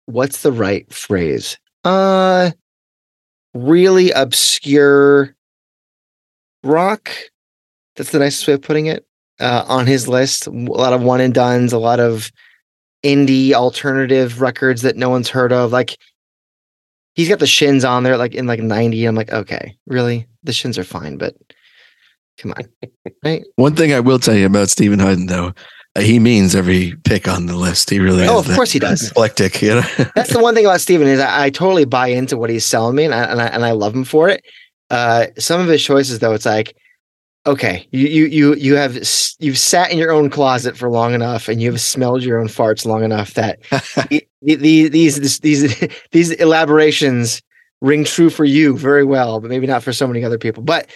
[0.07, 1.59] what's the right phrase?
[1.85, 2.51] Uh
[3.55, 5.35] really obscure
[6.63, 7.11] rock.
[7.97, 9.07] That's the nicest way of putting it.
[9.41, 12.31] Uh, on his list, a lot of one and dones, a lot of
[13.03, 15.73] indie alternative records that no one's heard of.
[15.73, 15.97] Like
[17.15, 20.53] he's got the shins on there like in like 90 i'm like okay really the
[20.53, 21.35] shins are fine but
[22.39, 22.93] come on
[23.25, 25.53] right One thing I will tell you about Stephen Hyden, though,
[25.99, 27.91] he means every pick on the list.
[27.91, 29.11] He really Oh, of course he does.
[29.11, 29.83] Eclectic, you know.
[30.15, 32.97] that's the one thing about Stephen is I, I totally buy into what he's selling
[32.97, 34.45] me and I, and I and i love him for it
[34.91, 36.77] uh some of his choices though it's like
[37.47, 38.97] okay you you you you have
[39.39, 42.85] you've sat in your own closet for long enough and you've smelled your own farts
[42.85, 43.61] long enough that
[44.11, 47.41] the- the- these these these these elaborations
[47.81, 50.63] ring true for you very well, but maybe not for so many other people.
[50.63, 50.89] But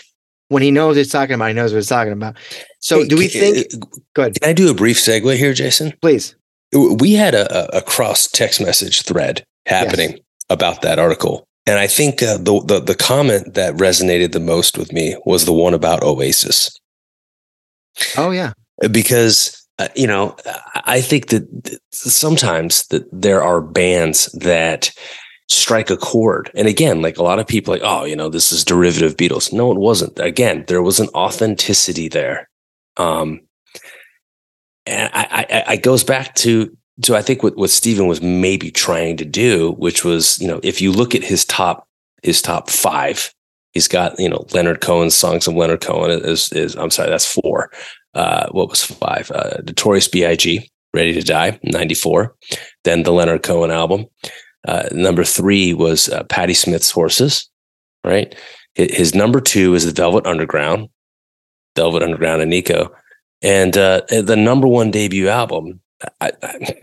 [0.48, 2.36] when he knows what he's talking about, he knows what he's talking about.
[2.80, 3.66] So, Hey, do we can- think?
[4.14, 5.92] Good, Can I do a brief segue here, Jason?
[6.02, 6.34] please.
[6.74, 10.18] We had a, a- cross text message thread happening
[10.50, 11.44] about that article.
[11.66, 15.44] And I think uh, the, the the comment that resonated the most with me was
[15.44, 16.74] the one about Oasis.
[18.16, 18.52] Oh yeah,
[18.90, 20.34] because uh, you know
[20.74, 24.90] I- I think that sometimes that there are bands that
[25.48, 28.52] strike a chord, and again, like a lot of people, like oh, you know, this
[28.52, 29.52] is derivative Beatles.
[29.52, 30.18] No, it wasn't.
[30.18, 32.48] Again, there was an authenticity there,
[32.96, 33.40] um,
[34.86, 38.70] and I, I, I goes back to to I think what what Stephen was maybe
[38.70, 41.86] trying to do, which was you know if you look at his top
[42.22, 43.32] his top five.
[43.72, 47.30] He's got, you know, Leonard Cohen's songs of Leonard Cohen is, is I'm sorry, that's
[47.30, 47.70] four
[48.14, 49.30] uh, what was five?
[49.30, 50.68] Uh, Notorious B.I.G.
[50.94, 52.34] Ready to Die, '94.
[52.84, 54.06] Then the Leonard Cohen album.
[54.66, 57.48] Uh, number three was uh, Patti Smith's Horses.
[58.04, 58.34] Right.
[58.74, 60.88] His, number two is the Velvet Underground,
[61.74, 62.94] Velvet Underground and Nico,
[63.42, 65.80] and uh, the number one debut album.
[66.20, 66.74] I, I,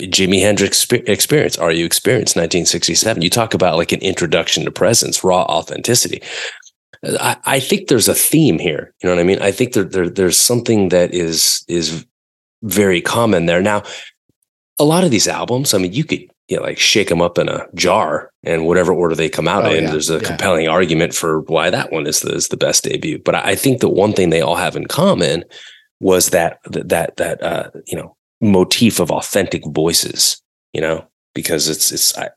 [0.00, 1.56] Jimi Hendrix Experience.
[1.56, 3.22] Are you Experienced, 1967.
[3.22, 6.20] You talk about like an introduction to presence, raw authenticity.
[7.04, 8.92] I, I think there's a theme here.
[9.02, 9.40] You know what I mean?
[9.40, 12.04] I think there, there there's something that is is
[12.62, 13.62] very common there.
[13.62, 13.84] Now,
[14.78, 17.38] a lot of these albums, I mean, you could you know, like shake them up
[17.38, 20.20] in a jar and whatever order they come out Oh, in, yeah, there's a yeah.
[20.28, 23.18] compelling argument for why that one is the, is the best debut.
[23.24, 25.44] But I think that one thing they all have in common
[26.00, 30.40] was that that that uh, you know motif of authentic voices.
[30.72, 32.30] You know, because it's it's I,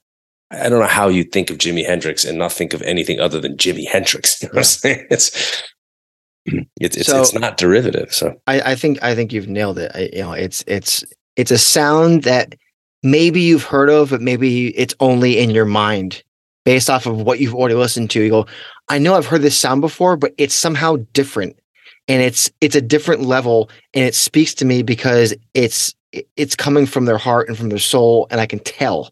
[0.51, 3.39] I don't know how you think of Jimi Hendrix and not think of anything other
[3.39, 4.37] than Jimi Hendrix.
[4.41, 5.07] You know what I'm saying?
[5.09, 5.63] It's
[6.45, 8.13] it's it's, So- it's not derivative.
[8.13, 9.91] So I, I think I think you've nailed it.
[9.95, 11.03] I, you know, it's it's
[11.35, 12.55] it's a sound that
[13.03, 16.23] maybe you've heard of, but maybe it's only in your mind
[16.65, 18.21] based off of what you've already listened to.
[18.21, 18.45] You go,
[18.89, 21.59] I know I've heard this sound before, but it's somehow different,
[22.07, 25.95] and it's it's a different level, and it speaks to me because it's
[26.35, 29.11] it's coming from their heart and from their soul, and I can tell.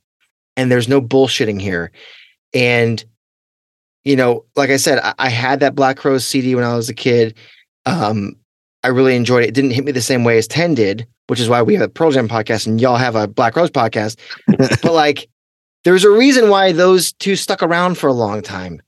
[0.58, 1.92] And there's no bullshitting here,
[2.54, 3.04] and
[4.04, 6.90] you know, like I said, I, I had that Black Crowes CD when I was
[6.90, 7.36] a kid.
[7.86, 8.36] Um,
[8.84, 9.50] I really enjoyed it.
[9.50, 11.84] It didn't hit me the same way as 10 did, which is why we have
[11.84, 14.18] a Pearl Jam podcast and y'all have a Black Crowes podcast.
[14.82, 15.30] but like,
[15.84, 18.82] there's a reason why those two stuck around for a long time.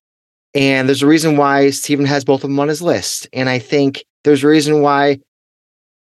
[0.54, 3.28] And there's a reason why Stephen has both of them on his list.
[3.32, 5.20] And I think there's a reason why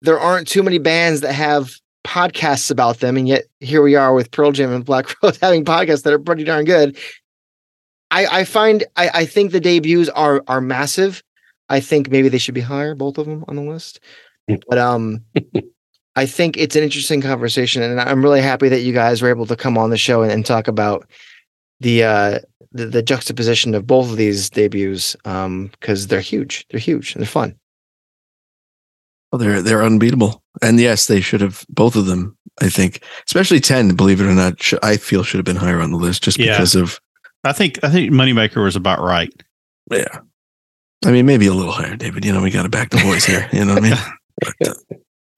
[0.02, 1.74] there aren't too many bands that have
[2.04, 5.64] podcasts about them, and yet here we are with Pearl Jam and Black Rose having
[5.64, 6.96] podcasts that are pretty darn good.
[8.10, 11.22] I, I find I, I think the debuts are are massive.
[11.68, 14.00] I think maybe they should be higher, both of them on the list.
[14.68, 15.24] But um,
[16.16, 19.46] I think it's an interesting conversation, and I'm really happy that you guys were able
[19.46, 21.08] to come on the show and, and talk about
[21.80, 22.38] the uh
[22.72, 27.22] the, the juxtaposition of both of these debuts um because they're huge they're huge and
[27.22, 27.54] they're fun
[29.32, 32.36] Well, they're they're unbeatable, and yes, they should have both of them.
[32.60, 33.94] I think, especially ten.
[33.94, 36.38] Believe it or not, sh- I feel should have been higher on the list just
[36.38, 36.52] Yeah.
[36.52, 37.00] because of
[37.44, 39.32] I think I think Moneymaker was about right.
[39.90, 40.18] yeah.
[41.06, 42.24] I mean, maybe a little higher, David.
[42.26, 43.48] You know, we got to back the boys here.
[43.54, 43.98] You know what I mean?
[44.58, 44.74] But, uh,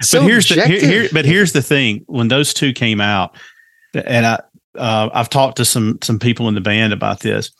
[0.02, 3.36] so but here's the here, here, but here's the thing: when those two came out,
[3.94, 4.40] and I
[4.78, 7.50] uh, I've talked to some some people in the band about this.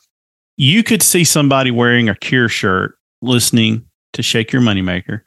[0.57, 5.21] You could see somebody wearing a Cure shirt, listening to "Shake Your Moneymaker."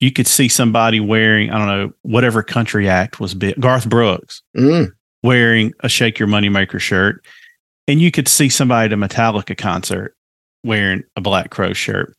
[0.00, 4.42] You could see somebody wearing I don't know whatever country act was big, Garth Brooks
[4.56, 4.92] Mm,
[5.22, 7.24] wearing a "Shake Your Moneymaker" shirt,
[7.86, 10.16] and you could see somebody at a Metallica concert
[10.64, 12.16] wearing a Black Crow shirt.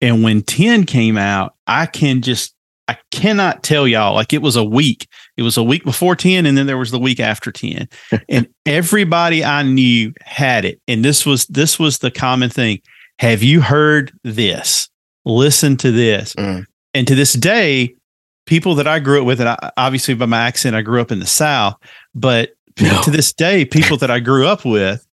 [0.00, 2.54] And when 10 came out, I can just,
[2.90, 5.08] I cannot tell y'all, like it was a week.
[5.36, 7.88] It was a week before 10, and then there was the week after 10.
[8.28, 10.80] and everybody I knew had it.
[10.88, 12.80] And this was, this was the common thing.
[13.18, 14.88] Have you heard this?
[15.24, 16.34] Listen to this.
[16.34, 16.64] Mm.
[16.94, 17.94] And to this day,
[18.46, 21.12] people that I grew up with, and I, obviously by my accent, I grew up
[21.12, 21.76] in the South,
[22.14, 23.02] but No.
[23.02, 25.06] to this day, people that I grew up with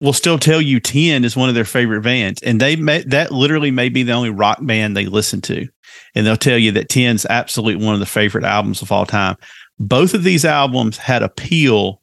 [0.00, 2.42] will still tell you 10 is one of their favorite bands.
[2.42, 5.68] And they may, that literally may be the only rock band they listen to.
[6.14, 9.06] And they'll tell you that 10 is absolutely one of the favorite albums of all
[9.06, 9.36] time.
[9.78, 12.00] Both of these albums had appeal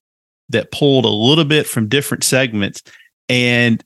[0.49, 2.81] that pulled a little bit from different segments.
[3.29, 3.83] And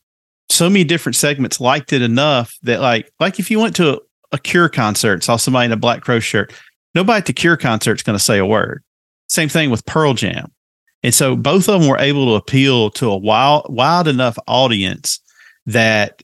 [0.49, 3.99] so many different segments liked it enough that like, like if you went to a,
[4.33, 6.53] a Cure concert, saw somebody in a Black Crow shirt,
[6.93, 8.83] nobody at the Cure concert's going to say a word.
[9.27, 10.51] Same thing with Pearl Jam.
[11.05, 15.19] And so both of them were able to appeal to a wild, wild enough audience
[15.67, 16.23] that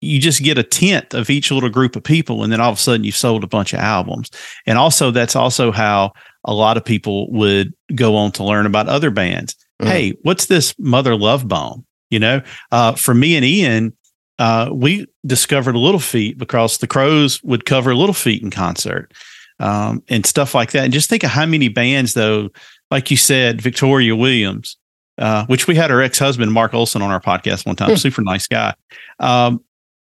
[0.00, 2.42] you just get a tenth of each little group of people.
[2.42, 4.32] And then all of a sudden you've sold a bunch of albums.
[4.66, 6.12] And also, that's also how
[6.42, 9.54] a lot of people would go on to learn about other bands.
[9.80, 9.86] Mhm.
[9.86, 11.84] Hey, what's this Mother Love Bone?
[12.10, 13.92] You know, uh, for me and Ian,
[14.40, 19.12] uh, we discovered Little Feat because the Crowes would cover Little Feat in concert
[19.60, 20.82] um, and stuff like that.
[20.82, 22.48] And just think of how many bands, though,
[22.90, 24.76] like you said, Victoria Williams,
[25.18, 27.96] uh, which we had her ex husband, Mark Olson, on our podcast one time, Hmm.
[27.96, 28.74] super nice guy.
[29.18, 29.62] Um,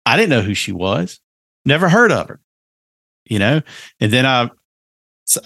[0.06, 1.20] I didn't know who she was,
[1.64, 2.40] never heard of her,
[3.24, 3.62] you know?
[4.00, 4.50] And then I,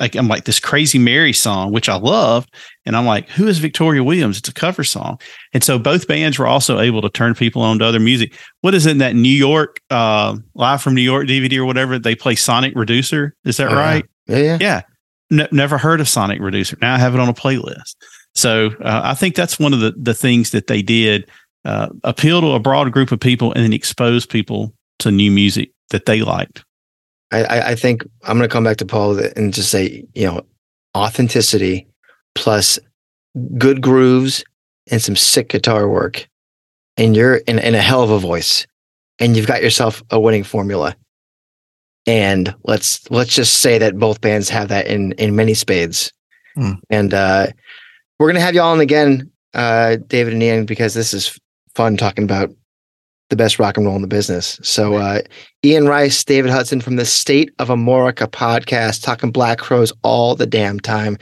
[0.01, 2.55] like, I'm like this crazy Mary song, which I loved.
[2.87, 4.39] And I'm like, who is Victoria Williams?
[4.39, 5.21] It's a cover song.
[5.53, 8.33] And so both bands were also able to turn people on to other music.
[8.63, 11.99] What is it in that New York, uh, live from New York DVD or whatever?
[11.99, 13.35] They play Sonic Reducer.
[13.45, 13.79] Is that yeah.
[13.79, 14.05] right?
[14.27, 14.83] yeah yeah
[15.31, 15.43] Yeah.
[15.45, 16.77] N- never heard of Sonic Reducer.
[16.81, 17.97] Now I have it on a playlist.
[18.35, 21.29] So uh, I think that's one of the, the things that they did
[21.65, 25.71] uh, appeal to a broad group of people and then expose people to new music
[25.91, 26.65] that they liked.
[27.31, 30.27] I, I, I think I'm going to come back to Paul and just say, you
[30.27, 30.43] know,
[30.97, 31.87] authenticity
[32.35, 32.79] plus
[33.59, 34.45] good grooves
[34.91, 36.29] and some sick guitar work,
[36.97, 38.67] and you're in, in a hell of a voice,
[39.19, 40.95] and you've got yourself a winning formula.
[42.07, 46.13] And let's let's just say that both bands have that in in many spades.
[46.55, 46.73] Hmm.
[46.91, 47.47] And uh,
[48.19, 51.39] we're gonna have y'all on again, uh, David and Ian, because this is
[51.75, 52.51] fun talking about
[53.31, 54.61] the best rock and roll in the business.
[54.63, 55.21] So uh,
[55.65, 60.47] Ian Rice, David Hudson from the State of Amorica podcast, talking Black Crowes all the
[60.47, 61.17] damn time.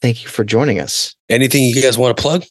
[0.00, 1.14] Thank you for joining us.
[1.28, 2.44] Anything you guys want to plug?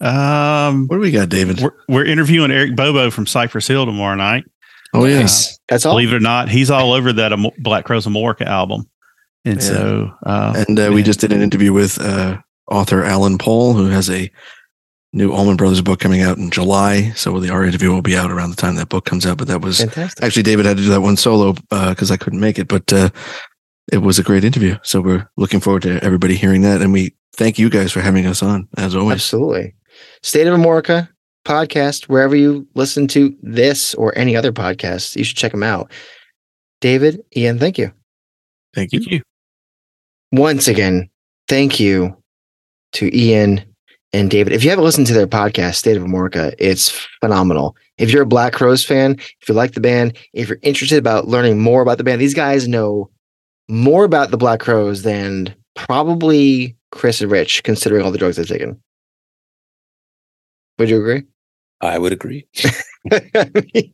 [0.00, 1.60] Um, what do we got, David?
[1.60, 4.44] we're, we're interviewing Eric Bobo from Cypress Hill tomorrow night.
[4.94, 5.58] Oh yeah, Nice.
[5.68, 5.92] That's all.
[5.94, 8.88] Believe it or not, he's all over that Amo- Black Crowes Amorica album.
[9.44, 9.66] And Yeah.
[9.68, 12.38] so, uh, and uh, we just did an interview with uh,
[12.70, 14.30] author Alan Paul, who has a
[15.12, 17.10] new Allman Brothers book coming out in July.
[17.16, 19.38] So the our interview will be out around the time that book comes out.
[19.38, 20.22] But that was Fantastic.
[20.24, 23.10] actually David had to do that one solo because I couldn't make it, but uh,
[23.92, 24.76] it was a great interview.
[24.82, 28.26] So we're looking forward to everybody hearing that, and we thank you guys for having
[28.26, 29.14] us on as always.
[29.16, 29.74] Absolutely.
[30.22, 31.08] State of Amorica
[31.44, 35.90] podcast, wherever you listen to this or any other podcast, you should check them out.
[36.80, 37.92] David, Ian, thank you.
[38.74, 39.00] Thank you.
[39.00, 39.22] thank you.
[40.32, 41.08] Once again,
[41.48, 42.16] thank you
[42.92, 43.64] to Ian
[44.12, 44.52] and David.
[44.52, 47.76] If you haven't listened to their podcast, State of Amorica, it's phenomenal.
[47.98, 51.28] If you're a Black Crowes fan, if you like the band, if you're interested about
[51.28, 53.10] learning more about the band, these guys know
[53.68, 58.46] more about the Black Crowes than probably Chris and Rich, considering all the drugs they've
[58.46, 58.80] taken.
[60.78, 61.24] Would you agree?
[61.80, 62.46] I would agree.
[63.12, 63.92] I mean,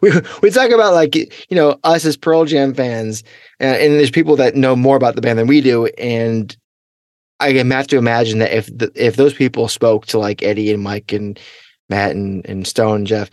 [0.00, 0.10] we
[0.42, 3.22] we talk about like you know us as Pearl Jam fans,
[3.60, 6.56] and, and there's people that know more about the band than we do, and
[7.40, 10.82] I have to imagine that if the, if those people spoke to like Eddie and
[10.82, 11.38] Mike and
[11.90, 13.30] Matt and, and Stone and Jeff,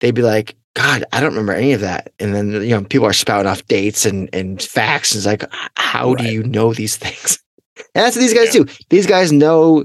[0.00, 2.12] they'd be like, God, I don't remember any of that.
[2.18, 5.12] And then you know people are spouting off dates and and facts.
[5.12, 5.44] And it's like,
[5.76, 6.18] how right.
[6.24, 7.38] do you know these things?
[7.94, 8.62] And that's what these guys yeah.
[8.62, 8.72] do.
[8.90, 9.84] These guys know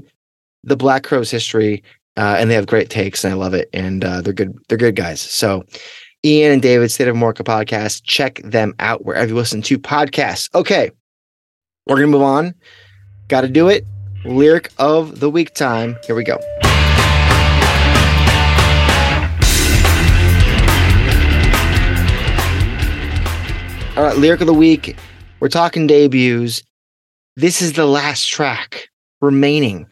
[0.68, 1.82] the Black Crowes history,
[2.16, 3.68] uh, and they have great takes, and I love it.
[3.72, 4.56] And uh, they're good.
[4.68, 5.20] They're good guys.
[5.20, 5.64] So,
[6.24, 10.52] Ian and David, State of Amorica podcast, check them out wherever you listen to podcasts.
[10.54, 10.90] Okay,
[11.86, 12.54] we're gonna move on.
[13.28, 13.84] Got to do it.
[14.24, 15.96] Lyric of the week time.
[16.06, 16.38] Here we go.
[23.96, 24.96] All right, lyric of the week.
[25.40, 26.62] We're talking debuts.
[27.36, 28.88] This is the last track
[29.20, 29.86] remaining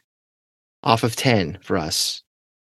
[0.87, 2.23] off of 10 for us.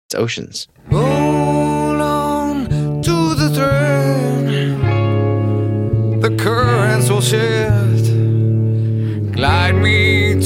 [0.07, 0.67] It's Oceans.
[0.91, 2.65] On
[3.03, 4.47] to the thread.
[6.21, 8.11] The currents will shift.
[9.33, 10.41] Glide me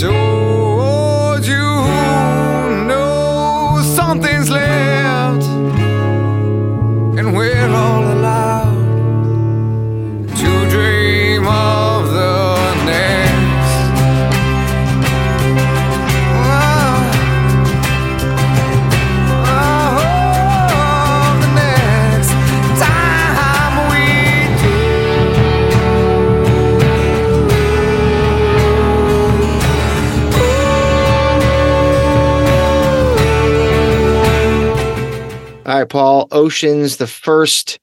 [35.72, 36.28] All right, Paul.
[36.34, 37.80] Oceans, the first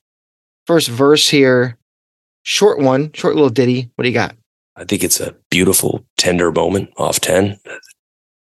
[0.67, 1.79] first verse here.
[2.43, 3.91] Short one, short little ditty.
[3.95, 4.37] What do you got?
[4.77, 7.59] I think it's a beautiful, tender moment off 10.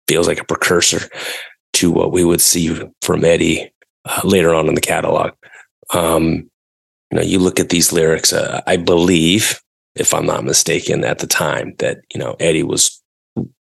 [0.08, 1.08] Feels like a precursor
[1.74, 3.72] to what we would see from Eddie
[4.06, 5.34] uh, later on in the catalog.
[5.94, 6.50] Um,
[7.12, 9.62] you know, you look at these lyrics, uh, I believe,
[9.94, 13.00] if I'm not mistaken, at the time that, you know, Eddie was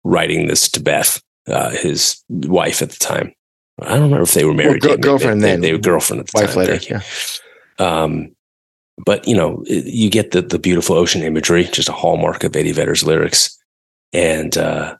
[0.06, 3.34] writing this to Beth, uh, his wife at the time.
[3.80, 4.84] I don't remember if they were married.
[4.84, 5.62] Well, girlfriend they, then.
[5.62, 6.66] They, were girlfriend at the wife time.
[6.66, 6.80] later.
[6.90, 7.02] Yeah.
[7.80, 8.36] Um,
[9.06, 12.72] but you know, you get the the beautiful ocean imagery, just a hallmark of Eddie
[12.72, 13.58] Vedder's lyrics,
[14.12, 14.96] and uh,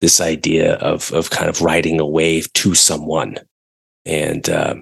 [0.00, 3.36] this idea of of kind of riding a wave to someone,
[4.04, 4.74] and uh,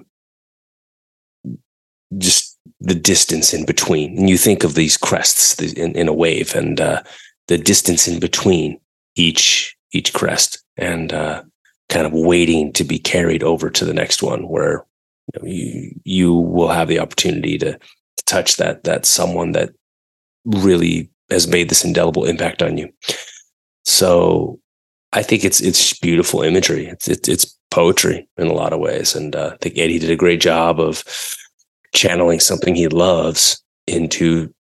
[2.17, 4.17] just the distance in between.
[4.17, 7.03] And you think of these crests in, in a wave, and uh,
[7.47, 8.79] the distance in between
[9.15, 11.43] each each crest, and uh,
[11.89, 14.85] kind of waiting to be carried over to the next one where
[15.33, 19.69] you, know, you, you will have the opportunity to, to touch that that someone that
[20.45, 22.89] really has made this indelible impact on you.
[23.85, 24.59] So
[25.11, 26.85] I think it's it's beautiful imagery.
[26.85, 30.11] It's it's, it's poetry in a lot of ways, and uh, I think Eddie did
[30.11, 31.03] a great job of
[31.93, 34.53] channeling something he loves into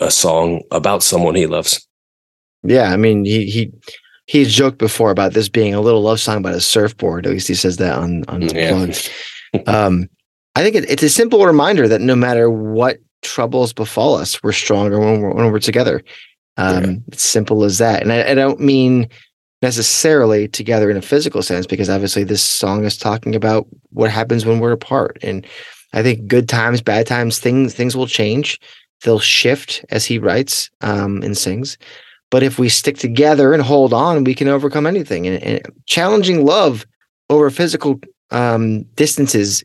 [0.00, 1.86] a song about someone he loves.
[2.62, 3.72] Yeah, I mean he he
[4.26, 7.26] he's joked before about this being a little love song about a surfboard.
[7.26, 8.92] At least he says that on on yeah.
[9.66, 10.08] um,
[10.54, 14.52] I think it, it's a simple reminder that no matter what troubles befall us, we're
[14.52, 16.02] stronger when we're when we're together.
[16.56, 16.92] Um, yeah.
[17.08, 19.08] It's simple as that, and I, I don't mean
[19.62, 24.44] necessarily together in a physical sense because obviously this song is talking about what happens
[24.44, 25.46] when we're apart and
[25.94, 28.60] i think good times bad times things things will change
[29.02, 31.78] they'll shift as he writes um, and sings
[32.30, 35.26] but if we stick together and hold on, we can overcome anything.
[35.26, 36.86] And, and challenging love
[37.30, 38.00] over physical
[38.30, 39.62] um, distances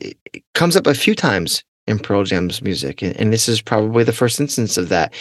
[0.53, 3.01] comes up a few times in Pearl Jam's music.
[3.01, 5.13] And, and this is probably the first instance of that.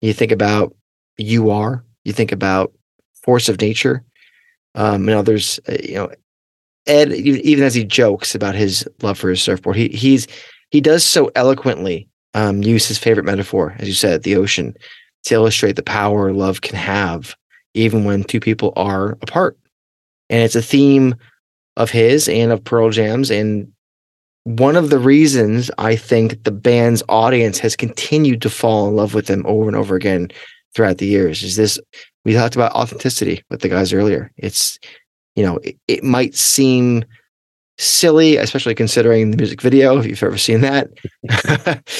[0.00, 0.74] You think about
[1.16, 2.72] You Are, you think about
[3.22, 4.04] Force of Nature,
[4.74, 6.10] um, and others, uh, you know,
[6.86, 10.26] Ed, even as he jokes about his love for his surfboard, he he's
[10.70, 14.74] he does so eloquently um, use his favorite metaphor, as you said, the ocean,
[15.28, 17.36] to illustrate the power love can have
[17.74, 19.58] even when two people are apart.
[20.30, 21.14] And it's a theme
[21.76, 23.30] of his and of Pearl Jam's.
[23.30, 23.72] And
[24.44, 29.14] one of the reasons I think the band's audience has continued to fall in love
[29.14, 30.30] with them over and over again
[30.74, 31.78] throughout the years is this
[32.24, 34.32] we talked about authenticity with the guys earlier.
[34.36, 34.78] It's,
[35.34, 37.04] you know, it, it might seem
[37.78, 40.90] silly, especially considering the music video, if you've ever seen that,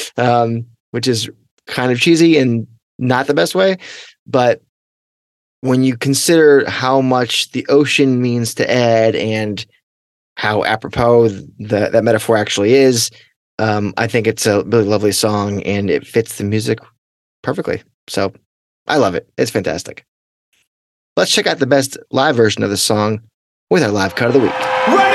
[0.16, 1.30] um, which is
[1.66, 2.66] kind of cheesy and
[2.98, 3.78] not the best way,
[4.26, 4.62] but
[5.60, 9.64] when you consider how much the ocean means to Ed and
[10.36, 11.28] how apropos
[11.58, 13.10] the, that metaphor actually is,
[13.58, 16.78] um, I think it's a really lovely song and it fits the music
[17.42, 17.82] perfectly.
[18.08, 18.32] So
[18.86, 19.28] I love it.
[19.36, 20.04] It's fantastic.
[21.16, 23.20] Let's check out the best live version of the song
[23.70, 24.54] with our live cut of the week.
[24.86, 25.07] Ready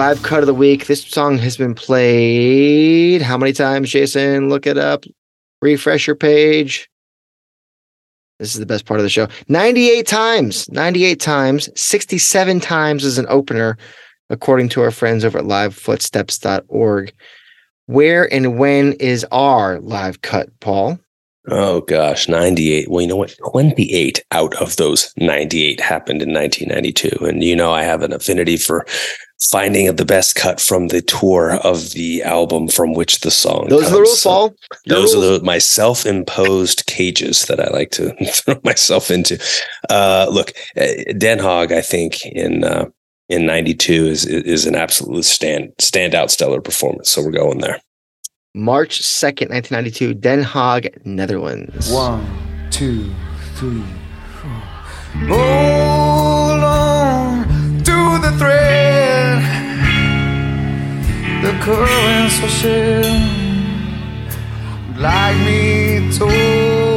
[0.00, 0.86] live cut of the week.
[0.86, 4.48] This song has been played how many times, Jason?
[4.48, 5.04] Look it up.
[5.60, 6.88] Refresh your page.
[8.38, 9.28] This is the best part of the show.
[9.48, 10.70] 98 times.
[10.70, 11.68] 98 times.
[11.78, 13.76] 67 times as an opener,
[14.30, 17.12] according to our friends over at livefootsteps.org.
[17.84, 20.98] Where and when is our live cut, Paul?
[21.48, 22.90] Oh gosh, 98.
[22.90, 23.36] Well, you know what?
[23.50, 27.26] 28 out of those 98 happened in 1992.
[27.26, 28.86] And you know, I have an affinity for
[29.50, 33.86] finding the best cut from the tour of the album from which the song Those
[33.86, 34.54] are the rules, So Paul.
[34.84, 35.26] Your those rules.
[35.26, 39.38] are the, my self-imposed cages that I like to throw myself into.
[39.88, 40.86] Uh, look, uh,
[41.16, 42.86] Den Haag, I think in uh,
[43.28, 47.10] in '92 is is an absolute stand standout stellar performance.
[47.10, 47.80] So we're going there.
[48.52, 51.90] March 2nd, 1992, Den Haag, Netherlands.
[51.92, 52.26] One,
[52.70, 53.08] two,
[53.54, 53.84] three,
[54.42, 54.50] four.
[55.28, 56.09] Hold on to
[58.18, 59.42] the thread.
[61.42, 63.02] The currents will share.
[64.96, 66.89] Like me told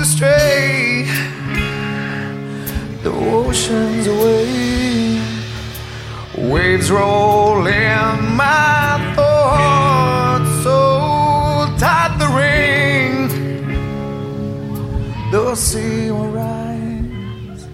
[0.00, 1.02] to stray
[3.02, 5.20] the oceans away.
[6.38, 13.28] Waves roll in my thoughts, so tight the ring.
[15.32, 17.66] The sea will rise.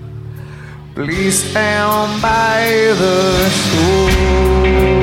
[0.97, 2.59] Please stand by
[3.03, 4.96] the shore.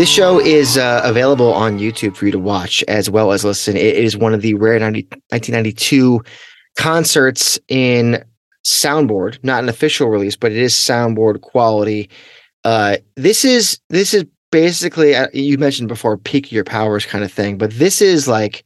[0.00, 3.76] This show is uh, available on YouTube for you to watch as well as listen.
[3.76, 6.22] It is one of the rare 90, 1992
[6.78, 8.24] concerts in
[8.64, 12.08] soundboard, not an official release, but it is soundboard quality.
[12.64, 17.30] Uh, this is this is basically uh, you mentioned before peak your powers kind of
[17.30, 18.64] thing, but this is like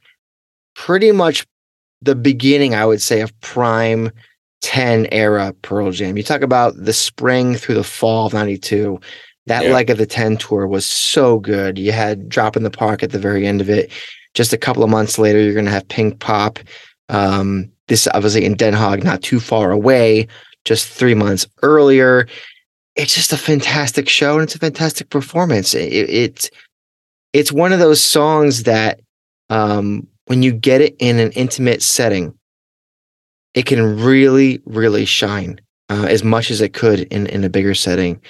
[0.73, 1.45] pretty much
[2.01, 4.09] the beginning, I would say, of prime
[4.61, 6.15] 10 era Pearl Jam.
[6.15, 9.01] You talk about the spring through the fall of 92
[9.47, 9.73] that Yeah.
[9.73, 11.77] leg of the 10 tour was so good.
[11.77, 13.91] You had Drop in the Park at the very end of it.
[14.33, 16.59] Just a couple of months later, you're going to have Pinkpop.
[17.09, 20.27] Um, this obviously in Den Haag, not too far away,
[20.65, 22.27] just three months earlier.
[22.95, 25.75] It's just a fantastic show and it's a fantastic performance.
[25.75, 26.49] It, it's
[27.33, 29.01] it's one of those songs that
[29.49, 32.33] um, when you get it in an intimate setting,
[33.53, 35.59] it can really, really shine
[35.89, 38.21] uh, as much as it could in, in a bigger setting.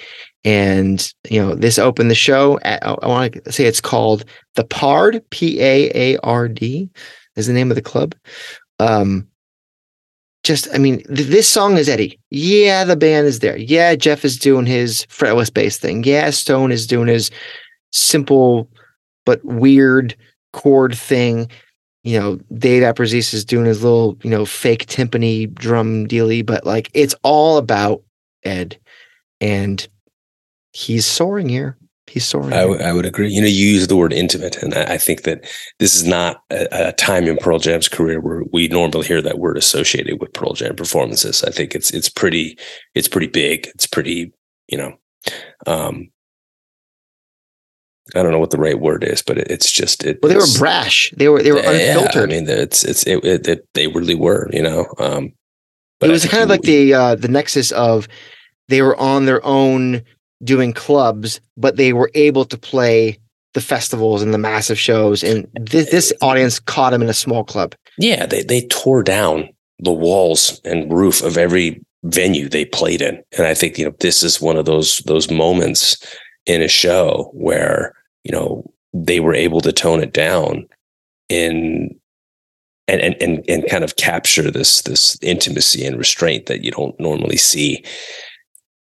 [0.44, 2.58] And you know, this opened the show.
[2.62, 4.24] At, I, want to say it's called
[4.54, 6.88] the Paard, P A A R D,
[7.34, 8.14] is the name of the club.
[8.78, 9.26] Um,
[10.44, 12.20] just, I mean, th- this song is Eddie.
[12.30, 13.56] Yeah, the band is there.
[13.56, 16.04] Yeah, Jeff is doing his fretless bass thing.
[16.04, 17.32] Yeah, Stone is doing his
[17.90, 18.70] simple
[19.24, 20.14] but weird
[20.52, 21.50] chord thing.
[22.06, 26.64] You know, Dave Abbruzzese is doing his little, you know, fake timpani drum dealy, but
[26.64, 28.02] like it's all about
[28.44, 28.78] Ed.
[29.40, 29.86] And
[30.72, 31.76] he's soaring here.
[32.06, 32.52] He's soaring.
[32.52, 32.66] I, here.
[32.68, 33.28] w- I would agree.
[33.28, 36.44] You know, you use the word intimate, and I, I think that this is not
[36.50, 40.32] a, a time in Pearl Jam's career where we normally hear that word associated with
[40.32, 41.42] Pearl Jam performances.
[41.42, 42.56] I think it's it's pretty
[42.94, 43.66] it's pretty big.
[43.74, 44.32] It's pretty
[44.68, 44.96] you know,
[45.66, 46.08] um,
[48.14, 50.18] I don't know what the right word is, but it, it's just it.
[50.22, 51.12] well, they were brash.
[51.16, 52.30] They were they were yeah, unfiltered.
[52.30, 54.48] I mean, it's it's it, it, it they really were.
[54.52, 55.32] You know, um,
[55.98, 58.06] but it was kind of like the uh, the nexus of
[58.68, 60.02] they were on their own
[60.44, 63.18] doing clubs, but they were able to play
[63.54, 65.24] the festivals and the massive shows.
[65.24, 67.74] And this, this audience caught them in a small club.
[67.98, 73.22] Yeah, they they tore down the walls and roof of every venue they played in.
[73.36, 75.96] And I think, you know, this is one of those those moments
[76.46, 77.94] in a show where,
[78.24, 80.66] you know, they were able to tone it down
[81.28, 81.98] in
[82.88, 86.98] and and and, and kind of capture this this intimacy and restraint that you don't
[87.00, 87.84] normally see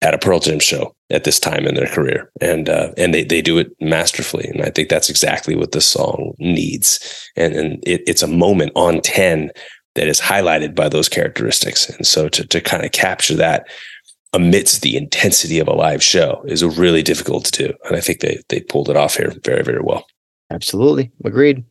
[0.03, 2.31] at a Pearl Jam show at this time in their career.
[2.41, 4.49] And uh, and they they do it masterfully.
[4.49, 7.31] And I think that's exactly what this song needs.
[7.37, 9.51] And and it, it's a moment on 10
[9.97, 11.89] that is highlighted by those characteristics.
[11.91, 13.69] And so to to kind of capture that
[14.32, 17.74] amidst the intensity of a live show is really difficult to do.
[17.85, 20.07] And I think they they pulled it off here very, very well.
[20.51, 21.11] Absolutely.
[21.24, 21.65] Agreed.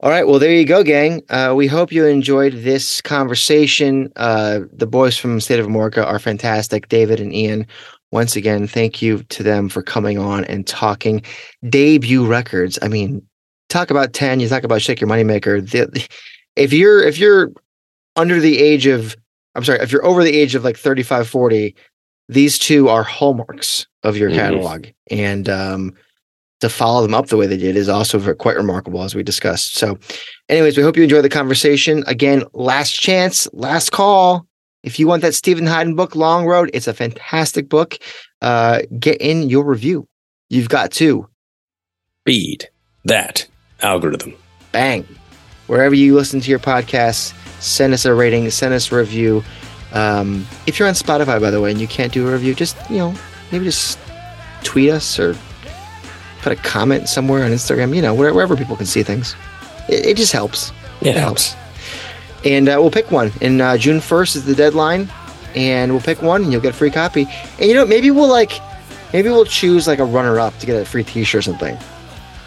[0.00, 0.26] All right.
[0.26, 1.22] Well, there you go, gang.
[1.30, 4.12] Uh, we hope you enjoyed this conversation.
[4.16, 6.88] Uh, the boys from State of Amorica are fantastic.
[6.88, 7.66] David and Ian,
[8.10, 11.22] once again, thank you to them for coming on and talking
[11.70, 12.78] debut records.
[12.82, 13.26] I mean,
[13.68, 15.68] talk about 10, you talk about Shake Your Moneymaker.
[15.68, 16.06] The,
[16.54, 17.52] if you're if you're
[18.16, 19.16] under the age of
[19.54, 21.74] I'm sorry, if you're over the age of like 35, 40,
[22.28, 24.34] these two are hallmarks of your Mhm.
[24.34, 24.86] catalog.
[25.10, 25.94] And um
[26.60, 29.74] to follow them up the way they did is also quite remarkable, as we discussed.
[29.74, 29.98] So,
[30.48, 32.02] anyways, we hope you enjoy the conversation.
[32.06, 34.46] Again, last chance, last call.
[34.82, 37.98] If you want that Stephen Hyden book, Long Road, it's a fantastic book.
[38.40, 40.06] Uh, get in your review.
[40.48, 41.28] You've got to
[42.24, 42.68] Feed
[43.04, 43.46] that
[43.82, 44.34] algorithm.
[44.72, 45.06] bang
[45.66, 47.34] wherever you listen to your podcasts.
[47.64, 49.42] Send us a rating, send us a review.
[49.92, 52.76] Um, if you're on Spotify, by the way, and you can't do a review, just
[52.90, 53.14] you know
[53.50, 53.98] maybe just
[54.62, 55.36] tweet us or
[56.42, 57.94] put a comment somewhere on Instagram.
[57.96, 59.34] You know wherever, wherever people can see things.
[59.88, 60.72] It, it just helps.
[61.00, 61.54] Yeah, It helps.
[62.44, 63.32] And uh, we'll pick one.
[63.40, 65.08] And uh, June 1st is the deadline.
[65.54, 67.26] And we'll pick one and you'll get a free copy.
[67.58, 68.52] And you know, maybe we'll like,
[69.12, 71.74] maybe we'll choose like a runner up to get a free t shirt or something.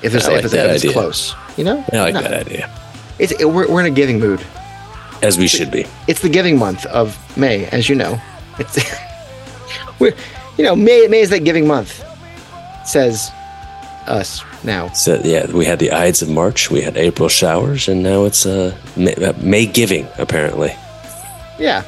[0.04, 1.34] If it's, like if it's, if it's close.
[1.58, 1.84] You know?
[1.94, 2.22] I like No.
[2.22, 2.70] that idea.
[3.18, 4.46] It's, it, we're, we're in a giving mood.
[5.22, 5.86] As we should be.
[6.08, 8.20] It's the giving month of May, as you know.
[8.60, 8.78] It's,
[10.00, 10.14] we're,
[10.58, 12.04] you know, May, May is that giving month.
[12.86, 13.32] Says
[14.06, 14.90] us now.
[14.94, 18.46] So yeah, we had the Ides of March, we had April showers, and now it's
[18.46, 20.08] uh, May, uh, May giving.
[20.18, 20.74] Apparently,
[21.60, 21.84] Yeah.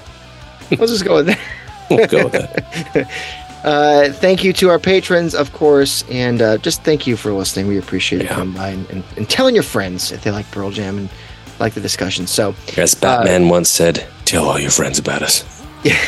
[0.71, 1.39] we'll just go with that.
[1.89, 3.09] we'll go with that.
[3.61, 7.67] Uh, thank you to our patrons, of course, and uh, just thank you for listening.
[7.67, 10.71] We appreciate you coming by and, and, and telling your friends if they like Pearl
[10.71, 11.09] Jam and
[11.59, 12.27] like the discussion.
[12.27, 15.43] So, As Batman once said, "Tell all your friends about us."
[15.83, 15.99] Yeah.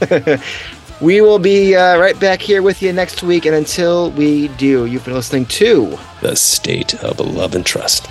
[1.00, 3.46] we will be uh, right back here with you next week.
[3.46, 8.08] And until we do, you've been listening to The state of love and trust.